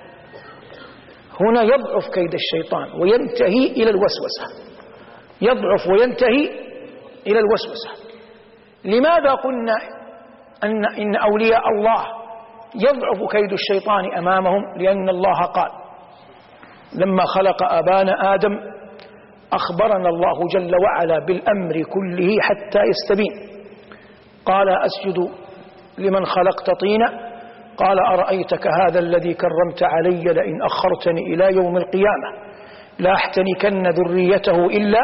هنا 1.41 1.63
يضعف 1.63 2.09
كيد 2.15 2.35
الشيطان 2.35 3.01
وينتهي 3.01 3.67
إلى 3.67 3.91
الوسوسة. 3.91 4.65
يضعف 5.41 5.89
وينتهي 5.89 6.51
إلى 7.27 7.39
الوسوسة. 7.39 7.91
لماذا 8.85 9.35
قلنا 9.35 9.77
أن 10.65 10.85
إن 10.85 11.17
أولياء 11.17 11.69
الله 11.69 12.24
يضعف 12.75 13.31
كيد 13.31 13.53
الشيطان 13.53 14.15
أمامهم 14.19 14.63
لأن 14.77 15.09
الله 15.09 15.41
قال 15.55 15.71
لما 16.95 17.25
خلق 17.25 17.63
أبانا 17.63 18.35
آدم 18.35 18.61
أخبرنا 19.53 20.09
الله 20.09 20.49
جل 20.55 20.73
وعلا 20.85 21.27
بالأمر 21.27 21.83
كله 21.83 22.37
حتى 22.41 22.81
يستبين. 22.91 23.65
قال 24.45 24.69
أسجد 24.69 25.31
لمن 25.99 26.25
خلقت 26.25 26.71
طينا. 26.81 27.07
قال 27.77 27.99
أرأيتك 27.99 28.67
هذا 28.67 28.99
الذي 28.99 29.35
كرمت 29.35 29.83
علي 29.83 30.23
لئن 30.23 30.63
أخرتني 30.63 31.35
إلى 31.35 31.57
يوم 31.57 31.77
القيامة. 31.77 32.55
لا 32.99 33.13
أحتنكن 33.15 33.83
ذريته 33.87 34.67
إلا 34.67 35.01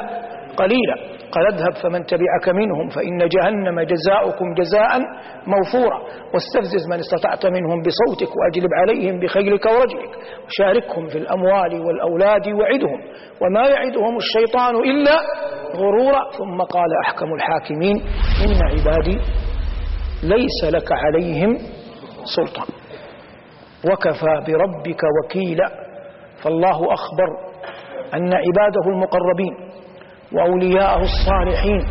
قليلا. 0.57 1.20
قال 1.33 1.47
اذهب 1.55 1.75
فمن 1.83 2.07
تبعك 2.07 2.49
منهم 2.49 2.89
فإن 2.89 3.19
جهنم 3.29 3.81
جزاؤكم 3.81 4.55
جزاء 4.55 4.99
موفورا 5.47 5.99
واستفزز 6.35 6.89
من 6.91 6.99
استطعت 6.99 7.47
منهم 7.47 7.83
بصوتك 7.83 8.37
وأجلب 8.37 8.71
عليهم 8.81 9.21
بخيلك 9.21 9.67
ورجلك 9.67 10.11
وشاركهم 10.47 11.07
في 11.09 11.19
الأموال 11.19 11.81
والأولاد 11.87 12.49
وعدهم 12.49 13.01
وما 13.41 13.69
يعدهم 13.69 14.17
الشيطان 14.17 14.77
إلا 14.77 15.17
غرورا 15.77 16.31
ثم 16.39 16.61
قال 16.63 16.89
أحكم 17.07 17.35
الحاكمين 17.35 17.97
إن 18.47 18.57
عبادي 18.73 19.19
ليس 20.23 20.65
لك 20.75 20.89
عليهم 20.93 21.59
سلطان 22.37 22.67
وكفى 23.93 24.53
بربك 24.53 25.01
وكيلا 25.25 25.69
فالله 26.43 26.95
أخبر 26.95 27.51
أن 28.15 28.33
عباده 28.35 28.85
المقربين 28.87 29.70
وأولياءه 30.33 31.01
الصالحين 31.03 31.87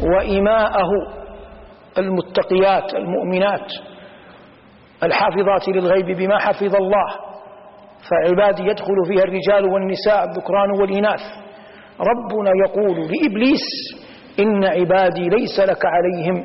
وإماءه 0.00 0.88
المتقيات 1.98 2.94
المؤمنات 2.94 3.72
الحافظات 5.02 5.68
للغيب 5.68 6.06
بما 6.16 6.38
حفظ 6.38 6.76
الله 6.76 7.08
فعبادي 8.10 8.62
يدخل 8.62 8.94
فيها 9.08 9.22
الرجال 9.24 9.64
والنساء 9.72 10.24
الذكران 10.24 10.70
والإناث 10.80 11.20
ربنا 12.00 12.50
يقول 12.66 12.96
لإبليس 13.00 13.64
إن 14.40 14.64
عبادي 14.64 15.28
ليس 15.28 15.60
لك 15.60 15.82
عليهم 15.84 16.44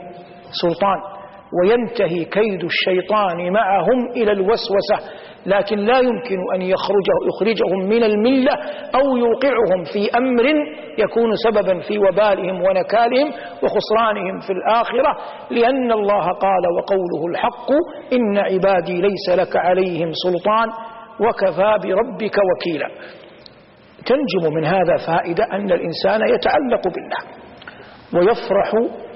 سلطان 0.62 1.13
وينتهي 1.60 2.26
كيد 2.26 2.64
الشيطان 2.64 3.54
معهم 3.54 4.12
إلى 4.16 4.32
الوسوسة 4.32 4.98
لكن 5.46 5.78
لا 5.78 6.00
يمكن 6.00 6.38
أن 6.56 6.62
يخرجه 6.62 7.18
يخرجهم 7.28 7.80
من 7.90 8.04
الملة 8.04 8.52
أو 8.96 9.18
يوقعهم 9.18 9.84
في 9.94 10.18
أمر 10.18 10.46
يكون 10.98 11.36
سببا 11.36 11.80
في 11.80 11.98
وبالهم 11.98 12.62
ونكالهم 12.62 13.28
وخسرانهم 13.64 14.40
في 14.40 14.54
الآخرة 14.54 15.18
لأن 15.52 15.92
الله 15.92 16.26
قال 16.26 16.64
وقوله 16.78 17.28
الحق 17.32 17.70
إن 18.14 18.38
عبادي 18.38 19.02
ليس 19.02 19.40
لك 19.40 19.56
عليهم 19.56 20.12
سلطان 20.26 20.68
وكفى 21.20 21.88
بربك 21.88 22.38
وكيلا. 22.50 22.88
تنجم 24.06 24.54
من 24.56 24.66
هذا 24.66 24.96
فائدة 25.08 25.44
أن 25.52 25.72
الإنسان 25.72 26.22
يتعلق 26.36 26.84
بالله 26.96 27.44
ويفرح 28.14 28.72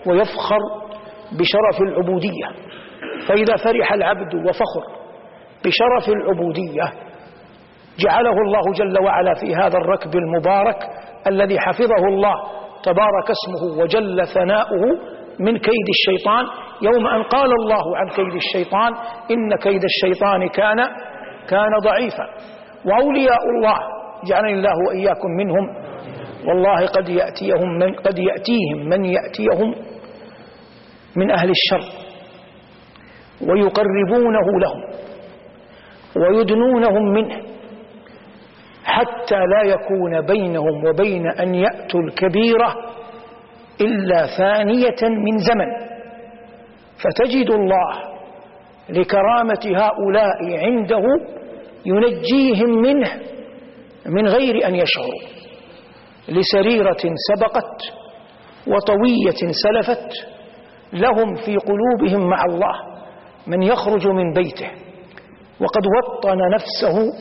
ويفخر 0.07 0.86
بشرف 1.31 1.81
العبودية. 1.81 2.47
فإذا 3.27 3.55
فرح 3.55 3.93
العبد 3.93 4.35
وفخر 4.35 4.83
بشرف 5.65 6.15
العبودية 6.15 6.83
جعله 7.99 8.41
الله 8.45 8.73
جل 8.75 9.03
وعلا 9.03 9.33
في 9.33 9.55
هذا 9.55 9.77
الركب 9.77 10.15
المبارك 10.15 10.77
الذي 11.27 11.59
حفظه 11.59 12.07
الله 12.07 12.35
تبارك 12.83 13.27
اسمه 13.29 13.81
وجل 13.83 14.27
ثناؤه 14.27 14.83
من 15.39 15.57
كيد 15.57 15.87
الشيطان. 15.89 16.45
يوم 16.81 17.07
أن 17.07 17.23
قال 17.23 17.49
الله 17.61 17.97
عن 17.97 18.07
كيد 18.09 18.33
الشيطان 18.35 18.93
إن 19.31 19.55
كيد 19.55 19.81
الشيطان 19.83 20.49
كان 20.49 20.77
كان 21.49 21.71
ضعيفا. 21.83 22.23
وأولياء 22.85 23.43
الله 23.55 23.77
جعلني 24.29 24.53
الله 24.53 24.73
وإياكم 24.87 25.29
منهم. 25.37 25.87
والله 26.47 26.85
قد 26.87 27.09
يأتيهم 27.09 27.77
من 27.79 27.93
قد 27.93 28.19
يأتيهم 28.19 28.89
من 28.89 29.05
يأتيهم 29.05 29.86
من 31.17 31.31
أهل 31.31 31.49
الشر 31.49 31.89
ويقربونه 33.41 34.59
لهم 34.61 34.83
ويدنونهم 36.15 37.03
منه 37.13 37.41
حتى 38.85 39.35
لا 39.35 39.61
يكون 39.73 40.21
بينهم 40.21 40.85
وبين 40.85 41.27
أن 41.27 41.55
يأتوا 41.55 41.99
الكبيرة 41.99 42.75
إلا 43.81 44.25
ثانية 44.37 45.01
من 45.09 45.37
زمن. 45.37 45.87
فتجد 46.97 47.49
الله 47.49 48.17
لكرامة 48.89 49.63
هؤلاء 49.75 50.65
عنده 50.65 51.03
ينجيهم 51.85 52.69
منه 52.81 53.11
من 54.05 54.27
غير 54.27 54.67
أن 54.67 54.75
يشعروا 54.75 55.21
لسريرة 56.29 56.97
سبقت 57.33 57.81
وطوية 58.67 59.51
سلفت 59.63 60.36
لهم 60.93 61.35
في 61.35 61.55
قلوبهم 61.55 62.29
مع 62.29 62.45
الله 62.49 62.73
من 63.47 63.63
يخرج 63.63 64.07
من 64.07 64.33
بيته. 64.33 64.71
وقد 65.59 65.83
وطن 65.97 66.37
نفسه 66.53 67.13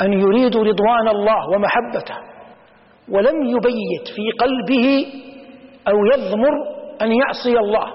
أن 0.00 0.12
يريد 0.12 0.56
رضوان 0.56 1.08
الله 1.08 1.48
ومحبته 1.54 2.14
ولم 3.08 3.42
يبيت 3.42 4.08
في 4.16 4.30
قلبه 4.40 5.06
أو 5.88 5.94
يضمر 6.14 6.52
أن 7.02 7.12
يعصي 7.12 7.58
الله 7.58 7.92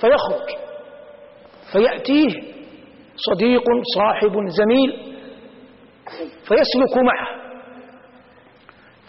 فيخرج. 0.00 0.48
فيأتيه 1.72 2.42
صديق 3.16 3.64
صاحب 3.96 4.32
زميل 4.48 5.16
فيسلك 6.48 6.96
معه. 6.96 7.46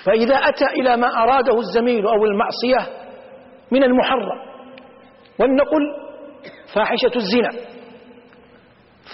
فإذا 0.06 0.36
أتى 0.36 0.65
إلى 0.65 0.97
ما 0.97 1.08
أراده 1.08 1.60
الزميل 1.60 2.08
أو 2.08 2.26
المعصية 2.26 2.93
من 3.71 3.84
المحرم 3.84 4.47
ولنقل 5.39 5.82
فاحشة 6.76 7.12
الزنا. 7.15 7.50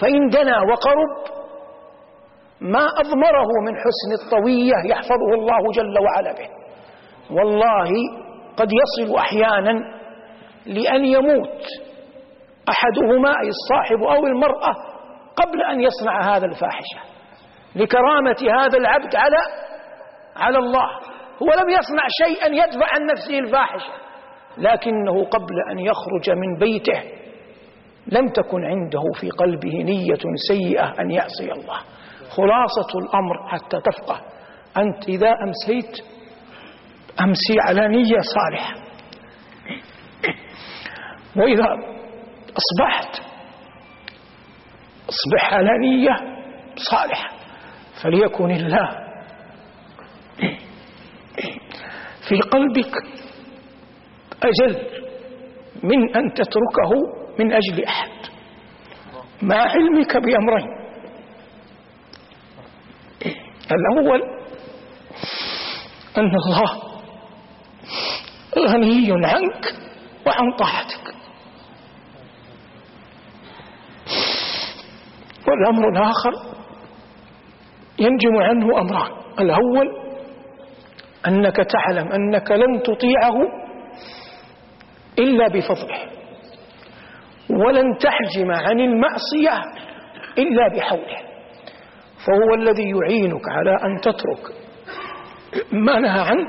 فإن 0.00 0.28
دنا 0.28 0.58
وقرب 0.58 1.34
ما 2.60 2.86
أضمره 2.98 3.48
من 3.66 3.74
حسن 3.76 4.24
الطوية 4.24 4.74
يحفظه 4.90 5.34
الله 5.34 5.72
جل 5.74 5.94
وعلا 6.04 6.32
به. 6.32 6.48
والله 7.30 7.90
قد 8.56 8.68
يصل 8.72 9.16
أحيانا 9.16 9.72
لأن 10.66 11.04
يموت 11.04 11.62
أحدهما 12.68 13.28
أي 13.42 13.48
الصاحب 13.48 14.02
أو 14.02 14.26
المرأة 14.26 14.74
قبل 15.36 15.62
أن 15.62 15.80
يصنع 15.80 16.36
هذا 16.36 16.46
الفاحشة. 16.46 17.00
لكرامة 17.76 18.36
هذا 18.60 18.78
العبد 18.78 19.16
على 19.16 19.36
على 20.36 20.58
الله. 20.58 20.88
هو 21.42 21.46
لم 21.62 21.68
يصنع 21.70 22.06
شيئا 22.24 22.46
يدفع 22.46 22.86
عن 22.94 23.06
نفسه 23.06 23.38
الفاحشة. 23.38 24.03
لكنه 24.58 25.24
قبل 25.24 25.54
أن 25.70 25.78
يخرج 25.78 26.30
من 26.30 26.58
بيته 26.58 27.02
لم 28.06 28.28
تكن 28.28 28.64
عنده 28.64 29.02
في 29.20 29.30
قلبه 29.30 29.82
نية 29.82 30.18
سيئة 30.48 31.00
أن 31.00 31.10
يعصي 31.10 31.52
الله. 31.52 31.78
خلاصة 32.30 32.98
الأمر 33.02 33.48
حتى 33.48 33.80
تفقه. 33.80 34.20
أنت 34.76 35.08
إذا 35.08 35.28
أمسيت 35.28 36.00
أمسي 37.20 37.54
على 37.60 37.88
نية 37.88 38.18
صالحة. 38.20 38.74
وإذا 41.36 41.66
أصبحت 42.56 43.22
أصبح 45.08 45.54
على 45.54 45.70
نية 45.78 46.16
صالحة. 46.76 47.30
فليكن 48.02 48.50
الله 48.50 48.88
في 52.28 52.40
قلبك 52.40 52.92
أجل 54.44 54.86
من 55.82 56.16
أن 56.16 56.32
تتركه 56.32 56.90
من 57.38 57.52
أجل 57.52 57.84
أحد. 57.84 58.10
مع 59.42 59.56
علمك 59.56 60.16
بأمرين. 60.16 60.68
الأول 63.72 64.22
أن 66.18 66.30
الله 66.46 66.72
غني 68.58 69.26
عنك 69.26 69.74
وعن 70.26 70.56
طاعتك. 70.58 71.14
والأمر 75.48 75.88
الآخر 75.88 76.32
ينجم 77.98 78.36
عنه 78.36 78.80
أمران. 78.80 79.12
الأول 79.40 80.04
أنك 81.26 81.56
تعلم 81.56 82.12
أنك 82.12 82.50
لن 82.50 82.82
تطيعه 82.82 83.63
إلا 85.18 85.48
بفضله. 85.48 85.98
ولن 87.50 87.98
تحجم 87.98 88.50
عن 88.50 88.80
المعصية 88.80 89.62
إلا 90.38 90.68
بحوله. 90.76 91.18
فهو 92.26 92.54
الذي 92.54 92.90
يعينك 92.90 93.48
على 93.48 93.70
أن 93.70 94.00
تترك 94.00 94.56
ما 95.72 96.00
نهى 96.00 96.20
عنه 96.20 96.48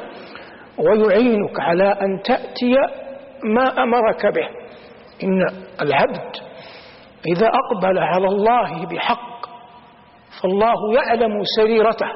ويعينك 0.78 1.60
على 1.60 1.92
أن 2.02 2.22
تأتي 2.26 2.74
ما 3.44 3.84
أمرك 3.84 4.26
به. 4.26 4.48
إن 5.24 5.42
العبد 5.82 6.36
إذا 7.28 7.48
أقبل 7.48 8.00
على 8.00 8.28
الله 8.28 8.86
بحق 8.86 9.46
فالله 10.42 10.94
يعلم 10.96 11.42
سريرته 11.58 12.12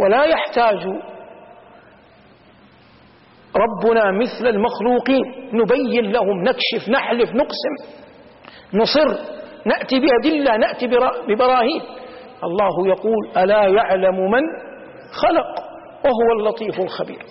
ولا 0.00 0.24
يحتاج 0.24 0.86
ربنا 3.56 4.10
مثل 4.10 4.46
المخلوقين. 4.46 5.50
نبين 5.52 6.12
لهم 6.12 6.42
نكشف 6.42 6.88
نحلف 6.88 7.30
نقسم. 7.34 7.74
نصر. 8.74 9.08
نأتي 9.66 10.00
بأدلة 10.00 10.56
نأتي 10.56 10.86
ببراهين. 11.28 11.82
الله 12.44 12.88
يقول 12.88 13.28
ألا 13.36 13.62
يعلم 13.66 14.30
من 14.30 14.42
خلق؟ 15.22 15.64
وهو 16.04 16.40
اللطيف 16.40 16.80
الخبير. 16.80 17.22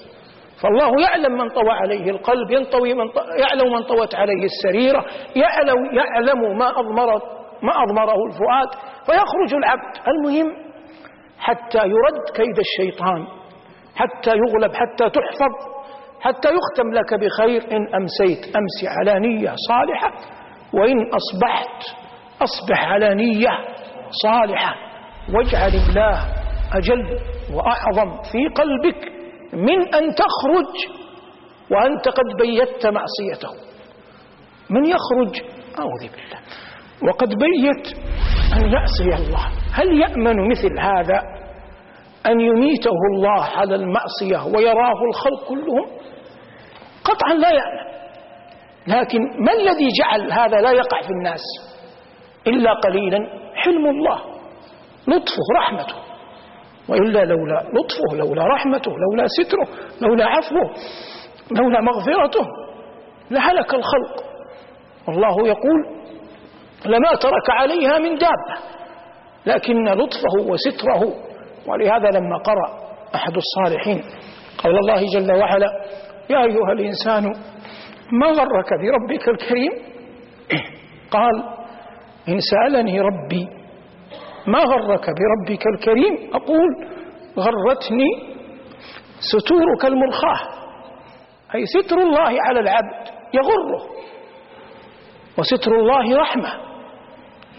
فالله 0.61 1.01
يعلم 1.01 1.37
من 1.37 1.49
طوى 1.49 1.71
عليه 1.71 2.09
القلب 2.11 2.51
ينطوي 2.51 2.93
من. 2.93 3.05
يعلم 3.39 3.73
من 3.73 3.83
طوت 3.83 4.15
عليه 4.15 4.45
السريرة 4.45 5.05
يعلم, 5.35 5.95
يعلم 5.95 6.57
ما 6.57 6.79
أضمر 6.79 7.21
ما 7.63 7.73
أضمره 7.83 8.25
الفؤاد. 8.25 8.67
فيخرج 9.05 9.53
العبد. 9.53 9.97
المهم 10.07 10.51
حتى 11.39 11.77
يرد 11.77 12.29
كيد 12.35 12.57
الشيطان 12.59 13.27
حتى 13.95 14.29
يغلب 14.29 14.75
حتى 14.75 15.09
تحفظ. 15.09 15.76
حتى 16.21 16.49
يختم 16.49 16.93
لك 16.93 17.13
بخير. 17.13 17.71
إن 17.71 17.95
أمسيت 17.95 18.55
أمسي 18.55 18.87
على 18.87 19.19
نية 19.19 19.53
صالحة 19.69 20.13
وإن 20.73 20.97
أصبحت 21.13 21.97
أصبح 22.41 22.87
على 22.87 23.15
نية 23.15 23.49
صالحة. 24.23 24.75
واجعل 25.35 25.71
الله 25.89 26.19
أجل 26.73 27.19
وأعظم 27.53 28.21
في 28.31 28.47
قلبك 28.55 29.11
من 29.53 29.95
أن 29.95 30.15
تخرج 30.15 30.73
وأنت 31.71 32.07
قد 32.07 32.25
بيت 32.41 32.85
معصيته. 32.85 33.67
من 34.69 34.85
يخرج 34.85 35.41
أعوذ 35.79 36.01
بالله. 36.01 36.39
وقد 37.09 37.29
بيت 37.29 37.97
أن 38.53 38.71
يعصي 38.71 39.23
الله. 39.23 39.45
هل 39.73 40.01
يأمن 40.01 40.49
مثل 40.49 40.79
هذا 40.79 41.21
أن 42.25 42.39
يميته 42.39 42.97
الله 43.13 43.43
على 43.43 43.75
المعصية 43.75 44.55
ويراه 44.55 45.03
الخلق 45.09 45.47
كلهم؟ 45.47 45.85
قطعا 47.07 47.33
لا 47.33 47.49
يأمن 47.49 47.87
لكن 48.87 49.19
ما 49.19 49.53
الذي 49.53 49.87
جعل 49.99 50.31
هذا 50.31 50.57
لا 50.61 50.71
يقع 50.71 51.01
في 51.01 51.09
الناس؟ 51.09 51.41
إلا 52.47 52.73
قليلا 52.73 53.17
حلم 53.55 53.85
الله 53.85 54.19
لطفه 55.07 55.43
رحمته. 55.57 55.95
وإلا 56.89 57.25
لولا 57.25 57.63
لطفه 57.73 58.17
لولا 58.17 58.43
رحمته 58.43 58.91
لولا 58.91 59.25
ستره 59.27 59.67
لولا 60.01 60.25
عفوه 60.25 60.73
لولا 61.51 61.81
مغفرته 61.81 62.45
لهلك 63.31 63.73
الخلق. 63.73 64.23
والله 65.07 65.47
يقول 65.47 65.97
لما 66.85 67.15
ترك 67.21 67.49
عليها 67.49 67.97
من 67.97 68.17
دابة 68.17 68.57
لكن 69.45 69.83
لطفه 69.83 70.51
وستره. 70.51 71.13
ولهذا 71.67 72.09
لما 72.19 72.37
قرأ 72.37 72.87
أحد 73.15 73.33
الصالحين 73.37 74.03
قول 74.63 74.77
الله 74.77 75.05
جل 75.13 75.31
وعلا 75.31 75.67
يا 76.29 76.43
أيها 76.43 76.71
الإنسان 76.71 77.23
ما 78.11 78.27
غرك 78.27 78.69
بربك 78.81 79.29
الكريم؟ 79.29 79.71
قال 81.11 81.43
إن 82.29 82.39
سألني 82.39 83.01
ربي 83.01 83.47
ما 84.47 84.59
غرك 84.59 85.05
بربك 85.19 85.63
الكريم؟ 85.67 86.29
أقول 86.33 86.87
غرتني 87.37 88.37
ستورك 89.19 89.85
المرخاه 89.85 90.39
أي 91.55 91.65
ستر 91.65 91.97
الله 91.97 92.41
على 92.41 92.59
العبد 92.59 93.07
يغره 93.33 93.83
وستر 95.37 95.71
الله 95.75 96.17
رحمة 96.17 96.49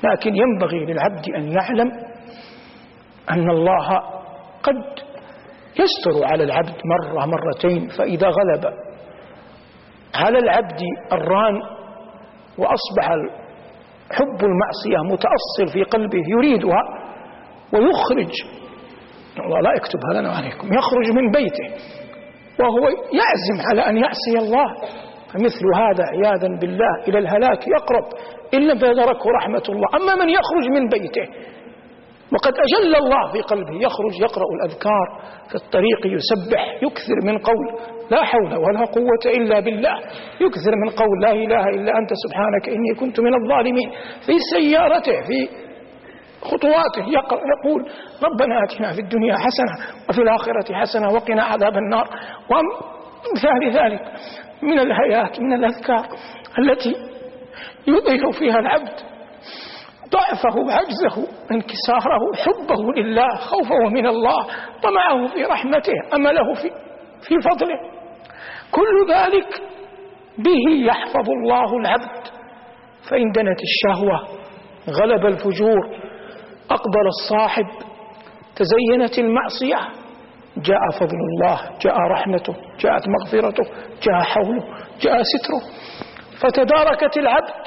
لكن 0.05 0.33
ينبغي 0.37 0.79
للعبد 0.85 1.29
أن 1.37 1.53
يعلم 1.53 1.91
أن 3.31 3.51
الله 3.51 3.89
قد 4.63 5.08
يستر 5.79 6.25
على 6.25 6.45
العبد 6.45 6.75
مرة 6.85 7.27
مرتين 7.27 7.89
فإذا 7.89 8.27
غلب. 8.29 8.65
على 10.15 10.39
العبد 10.39 10.81
الران 11.13 11.55
وأصبح 12.59 13.09
حب 14.13 14.41
المعصية 14.45 15.13
متأصل 15.13 15.73
في 15.73 15.83
قلبه؟ 15.83 16.23
يريدها 16.39 16.83
ويخرج. 17.73 18.33
الله 19.45 19.61
لا 19.61 19.71
يكتبها 19.77 20.21
لنا 20.21 20.31
وعليكم 20.31 20.69
يخرج 20.75 21.11
من 21.17 21.31
بيته 21.31 21.69
وهو 22.61 22.89
يعزم 22.89 23.69
على 23.71 23.81
أن 23.81 23.97
يعصي 23.97 24.39
الله. 24.39 24.75
فمثل 25.33 25.65
هذا 25.77 26.05
عياذا 26.05 26.49
بالله 26.61 27.03
إلى 27.09 27.19
الهلاك 27.19 27.69
يقرب. 27.69 28.05
إن 28.55 28.61
لم 28.61 28.77
يدركه 28.77 29.31
رحمة 29.41 29.63
الله. 29.69 29.89
أما 29.95 30.25
من 30.25 30.29
يخرج 30.29 30.69
من 30.75 30.89
بيته 30.89 31.27
وقد 32.33 32.53
أجل 32.53 32.97
الله 32.97 33.33
في 33.33 33.41
قلبه 33.41 33.75
يخرج 33.75 34.21
يقرأ 34.21 34.45
الأذكار 34.55 35.07
في 35.49 35.55
الطريق 35.55 36.07
يسبح 36.07 36.75
يكثر 36.83 37.15
من 37.25 37.39
قول 37.39 37.67
لا 38.11 38.25
حول 38.25 38.55
ولا 38.55 38.85
قوة 38.85 39.35
إلا 39.37 39.61
بالله 39.61 39.97
يكثر 40.41 40.73
من 40.85 40.91
قول 40.91 41.21
لا 41.23 41.33
إله 41.33 41.69
إلا 41.69 41.99
أنت 41.99 42.11
سبحانك 42.27 42.69
إني 42.69 42.95
كنت 43.01 43.21
من 43.21 43.35
الظالمين. 43.43 43.91
في 44.27 44.33
سيارته 44.55 45.21
في 45.21 45.49
خطواته 46.43 47.05
يقول 47.09 47.81
ربنا 48.23 48.65
آتنا 48.65 48.93
في 48.93 49.01
الدنيا 49.01 49.35
حسنة 49.37 49.95
وفي 50.09 50.19
الآخرة 50.23 50.75
حسنة 50.75 51.13
وقنا 51.13 51.43
عذاب 51.43 51.77
النار. 51.77 52.09
ومثال 52.51 53.73
ذلك 53.73 54.03
من 54.63 54.79
الهيات 54.79 55.41
من 55.41 55.53
الأذكار 55.53 56.07
التي 56.59 56.95
يظهر 57.87 58.33
فيها 58.39 58.59
العبد 58.59 59.18
ضعفه 60.11 60.59
وعجزه 60.67 61.29
انكساره 61.51 62.21
حبه 62.45 62.93
لله 62.97 63.29
خوفه 63.37 63.89
من 63.93 64.07
الله 64.07 64.47
طمعه 64.83 65.27
في 65.27 65.45
رحمته 65.45 65.93
أمله 66.15 66.55
في, 66.55 66.71
في 67.29 67.35
فضله. 67.51 67.79
كل 68.71 69.13
ذلك 69.15 69.63
به 70.39 70.87
يحفظ 70.87 71.31
الله 71.31 71.77
العبد. 71.77 72.27
فإن 73.11 73.31
دنت 73.33 73.59
الشهوة 73.63 74.29
غلب 74.91 75.27
الفجور 75.27 75.97
أقبل 76.71 77.07
الصاحب 77.07 77.67
تزينت 78.57 79.19
المعصية 79.19 79.79
جاء 80.57 80.81
فضل 81.01 81.17
الله 81.17 81.61
جاء 81.81 81.97
رحمته 81.97 82.55
جاءت 82.81 83.03
مغفرته 83.09 83.65
جاء 84.03 84.23
حوله 84.23 84.65
جاء 85.01 85.23
ستره. 85.23 85.63
فتداركت 86.41 87.17
العبد 87.17 87.67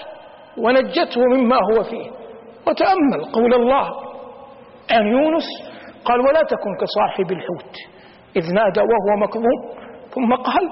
ونجته 0.57 1.21
مما 1.21 1.55
هو 1.55 1.83
فيه. 1.83 2.20
وتأمل 2.67 3.31
قول 3.33 3.53
الله. 3.53 3.87
عن 4.91 5.07
يونس 5.07 5.43
قال 6.05 6.19
ولا 6.19 6.41
تكن 6.43 6.71
كصاحب 6.81 7.31
الحوت. 7.31 7.75
إذ 8.35 8.53
نادى 8.53 8.79
وهو 8.79 9.19
مكظوم 9.21 9.81
ثم 10.09 10.35
قال 10.35 10.69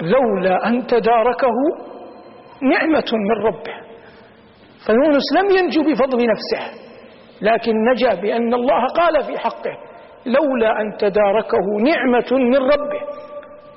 لولا 0.00 0.68
أن 0.68 0.86
تداركه 0.86 1.56
نعمة 2.62 3.10
من 3.12 3.44
ربه. 3.46 3.74
فيونس 4.86 5.26
لم 5.36 5.56
ينجو 5.58 5.82
بفضل 5.82 6.26
نفسه 6.26 6.86
لكن 7.42 7.72
نجا 7.92 8.14
بأن 8.14 8.54
الله 8.54 8.86
قال 8.86 9.24
في 9.24 9.38
حقه 9.38 9.76
لولا 10.26 10.80
أن 10.80 10.96
تداركه 10.98 11.66
نعمة 11.80 12.30
من 12.32 12.56
ربه. 12.56 13.00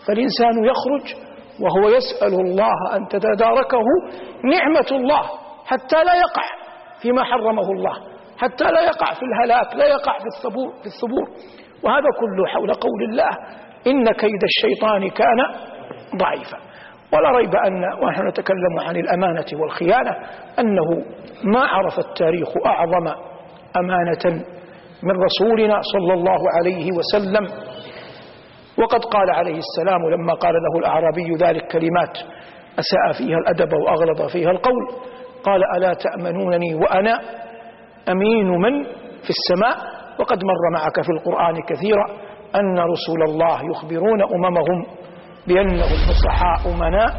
فالإنسان 0.08 0.66
يخرج 0.66 1.16
وهو 1.62 1.90
يسأل 1.90 2.34
الله 2.40 2.96
أن 2.96 3.08
تتداركه 3.08 3.86
نعمة 4.44 4.88
الله. 4.92 5.39
حتى 5.70 5.96
لا 6.04 6.14
يقع 6.16 6.46
فيما 7.02 7.24
حرمه 7.24 7.72
الله 7.72 7.96
حتى 8.38 8.64
لا 8.64 8.82
يقع 8.82 9.14
في 9.14 9.22
الهلاك 9.26 9.76
لا 9.76 9.86
يقع 9.88 10.18
في 10.18 10.26
الثبور, 10.38 10.70
في 10.82 10.86
الثبور 10.86 11.28
وهذا 11.84 12.08
كله 12.20 12.48
حول 12.48 12.74
قول 12.74 13.04
الله 13.10 13.30
إن 13.88 14.12
كيد 14.12 14.44
الشيطان 14.44 15.10
كان 15.10 15.40
ضعيفا. 16.18 16.58
ولا 17.14 17.30
ريب 17.32 17.56
أن 17.56 17.84
ونحن 18.04 18.28
نتكلم 18.28 18.80
عن 18.80 18.96
الأمانة 18.96 19.46
والخيانة 19.54 20.12
أنه 20.60 21.06
ما 21.44 21.60
عرف 21.66 22.00
التاريخ 22.00 22.48
أعظم 22.66 23.08
أمانة 23.78 24.44
من 25.04 25.16
رسولنا 25.24 25.82
صلى 25.82 26.14
الله 26.14 26.40
عليه 26.58 26.92
وسلم. 26.92 27.48
وقد 28.80 29.06
قال 29.06 29.30
عليه 29.30 29.58
السلام 29.58 30.10
لما 30.10 30.34
قال 30.34 30.54
له 30.54 30.80
الأعرابي 30.80 31.36
ذلك 31.36 31.68
كلمات 31.72 32.18
أساء 32.80 33.12
فيها 33.18 33.38
الأدب 33.38 33.74
وأغلظ 33.74 34.32
فيها 34.32 34.52
القول 34.52 34.88
قال 35.44 35.62
ألا 35.78 35.94
تأمنونني 35.94 36.76
وأنا 36.76 37.20
أمين 38.10 38.48
من 38.48 38.84
في 39.24 39.30
السماء؟ 39.30 40.00
وقد 40.20 40.44
مر 40.44 40.64
معك 40.74 41.02
في 41.02 41.12
القرآن 41.12 41.62
كثيرا 41.62 42.06
أن 42.56 42.80
رسول 42.80 43.24
الله 43.30 43.62
يخبرون 43.72 44.22
أممهم 44.22 44.86
بأنهم 45.48 45.98
نصحاء 46.10 46.74
أمناء 46.74 47.10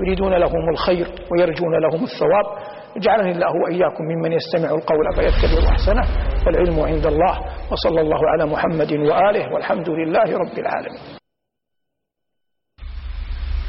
يريدون 0.00 0.34
لهم 0.34 0.68
الخير 0.72 1.06
ويرجون 1.32 1.72
لهم 1.80 2.02
الثواب. 2.04 2.74
جعلني 2.98 3.30
الله 3.30 3.52
وإياكم 3.64 4.04
ممن 4.04 4.32
يستمع 4.32 4.70
القول 4.70 5.06
فيتبع 5.16 5.68
أحسنه 5.70 6.02
والعلم 6.46 6.80
عند 6.80 7.06
الله 7.06 7.38
وصلى 7.72 8.00
الله 8.00 8.18
على 8.28 8.46
محمد 8.46 8.92
وآله 8.92 9.54
والحمد 9.54 9.88
لله 9.88 10.38
رب 10.38 10.58
العالمين. 10.58 11.23